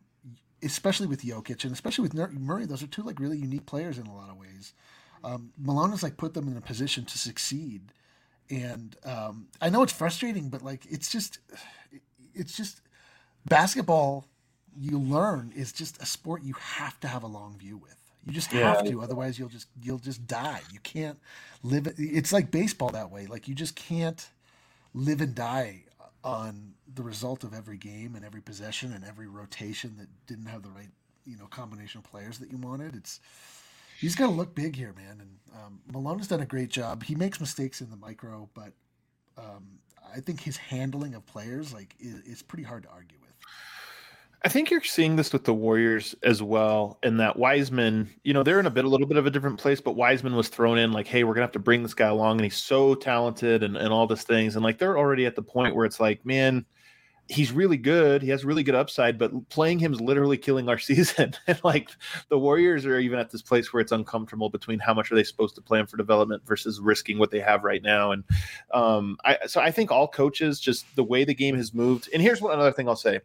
[0.62, 4.08] especially with Jokic and especially with Murray, those are two like really unique players in
[4.08, 4.74] a lot of ways.
[5.24, 7.92] Um, Malone has like put them in a position to succeed,
[8.50, 11.40] and um, I know it's frustrating, but like it's just
[12.34, 12.82] it's just
[13.46, 14.26] basketball.
[14.78, 17.96] You learn is just a sport you have to have a long view with.
[18.26, 20.62] You just have to, otherwise you'll just you'll just die.
[20.72, 21.20] You can't
[21.64, 21.88] live.
[21.98, 23.26] It's like baseball that way.
[23.26, 24.30] Like you just can't
[24.94, 25.84] live and die
[26.24, 30.64] on the result of every game and every possession and every rotation that didn't have
[30.64, 30.90] the right
[31.26, 32.96] you know combination of players that you wanted.
[32.96, 33.20] It's
[34.00, 35.22] he's got to look big here, man.
[35.22, 37.04] And um, Malone has done a great job.
[37.04, 38.74] He makes mistakes in the micro, but
[39.38, 39.80] um,
[40.14, 43.19] I think his handling of players like is, is pretty hard to argue.
[44.44, 48.42] I think you're seeing this with the Warriors as well, in that Wiseman, you know,
[48.42, 50.78] they're in a bit a little bit of a different place, but Wiseman was thrown
[50.78, 53.64] in like, hey, we're gonna have to bring this guy along, and he's so talented
[53.64, 54.56] and, and all these things.
[54.56, 56.66] And like they're already at the point where it's like, man,
[57.30, 58.22] he's really good.
[58.22, 61.36] He has really good upside, but playing him is literally killing our season.
[61.48, 61.90] and like
[62.30, 65.24] the Warriors are even at this place where it's uncomfortable between how much are they
[65.24, 68.12] supposed to plan for development versus risking what they have right now.
[68.12, 68.24] And
[68.74, 72.10] um, I so I think all coaches just the way the game has moved.
[72.14, 73.20] And here's one another thing I'll say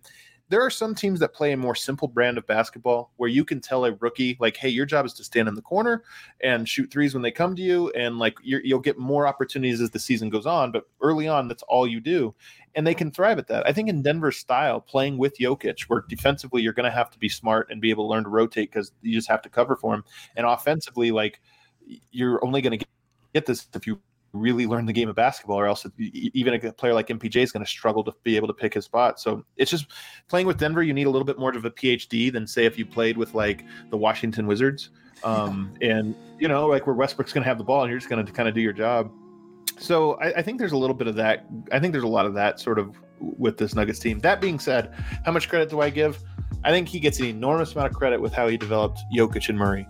[0.50, 3.60] there are some teams that play a more simple brand of basketball where you can
[3.60, 6.04] tell a rookie like hey your job is to stand in the corner
[6.42, 9.80] and shoot threes when they come to you and like you will get more opportunities
[9.80, 12.34] as the season goes on but early on that's all you do
[12.76, 13.66] and they can thrive at that.
[13.66, 17.18] I think in denver's style playing with Jokic where defensively you're going to have to
[17.18, 19.76] be smart and be able to learn to rotate because you just have to cover
[19.76, 20.04] for him
[20.36, 21.40] and offensively like
[22.10, 22.86] you're only going to
[23.32, 23.98] get this if you
[24.34, 27.64] really learn the game of basketball, or else even a player like MPJ is going
[27.64, 29.20] to struggle to be able to pick his spot.
[29.20, 29.86] So it's just
[30.28, 30.82] playing with Denver.
[30.82, 33.34] You need a little bit more of a PhD than say if you played with
[33.34, 34.90] like the Washington Wizards,
[35.22, 38.10] um, and you know like where Westbrook's going to have the ball and you're just
[38.10, 39.10] going to kind of do your job.
[39.78, 41.46] So I, I think there's a little bit of that.
[41.72, 44.18] I think there's a lot of that sort of with this Nuggets team.
[44.20, 44.92] That being said,
[45.24, 46.18] how much credit do I give?
[46.64, 49.58] I think he gets an enormous amount of credit with how he developed Jokic and
[49.58, 49.86] Murray.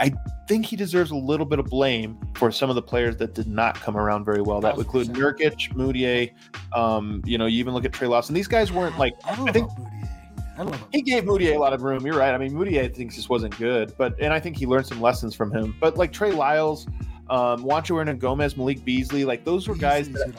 [0.00, 0.12] I
[0.48, 3.46] think he deserves a little bit of blame for some of the players that did
[3.46, 4.60] not come around very well.
[4.60, 6.32] That would include Nurkic, Mudiay.
[6.72, 8.34] Um, you know, you even look at Trey Lawson.
[8.34, 9.70] These guys weren't like I, I think
[10.90, 12.06] he gave Mudiay a lot of room.
[12.06, 12.34] You're right.
[12.34, 15.34] I mean, Mudiay thinks just wasn't good, but and I think he learned some lessons
[15.34, 15.76] from him.
[15.78, 16.86] But like Trey Lyles,
[17.28, 20.34] um, Juancho Hernangomez, Malik Beasley, like those were guys that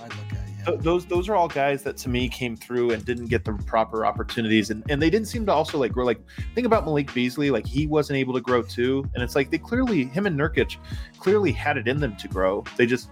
[0.79, 4.05] those those are all guys that to me came through and didn't get the proper
[4.05, 4.69] opportunities.
[4.69, 6.21] And, and they didn't seem to also like grow like
[6.55, 9.09] think about Malik Beasley like he wasn't able to grow too.
[9.13, 10.77] And it's like they clearly him and Nurkic
[11.19, 12.63] clearly had it in them to grow.
[12.77, 13.09] They just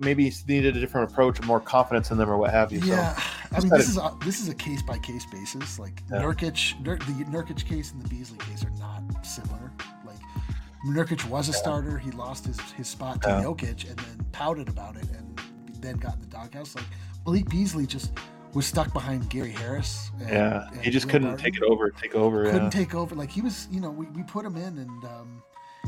[0.00, 2.80] maybe needed a different approach or more confidence in them or what have you.
[2.80, 3.14] Yeah.
[3.14, 5.78] So, I mean this is a, this is a case by case basis.
[5.78, 6.22] Like yeah.
[6.22, 9.72] Nurkic Nur, the Nurkic case and the Beasley case are not similar.
[10.04, 10.18] Like
[10.86, 11.58] Nurkic was a yeah.
[11.58, 11.98] starter.
[11.98, 13.42] He lost his his spot to yeah.
[13.42, 15.40] Jokic and then pouted about it and
[15.80, 16.74] then got in the doghouse.
[16.74, 16.86] Like
[17.26, 18.12] Malik Beasley just
[18.54, 20.10] was stuck behind Gary Harris.
[20.20, 21.44] And, yeah, and he just Will couldn't Barton.
[21.44, 21.90] take it over.
[21.90, 22.44] Take over.
[22.44, 22.70] Couldn't yeah.
[22.70, 23.14] take over.
[23.14, 25.42] Like he was, you know, we, we put him in, and um,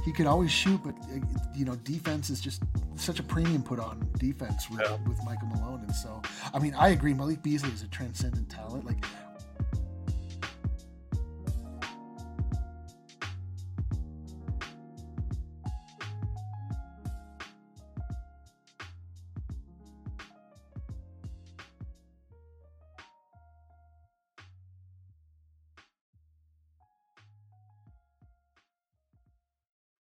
[0.04, 1.18] he could always shoot, but uh,
[1.54, 2.62] you know, defense is just
[2.96, 4.96] such a premium put on defense with, yeah.
[5.06, 5.82] with Michael Malone.
[5.82, 6.22] And so,
[6.52, 7.14] I mean, I agree.
[7.14, 8.84] Malik Beasley is a transcendent talent.
[8.84, 9.04] Like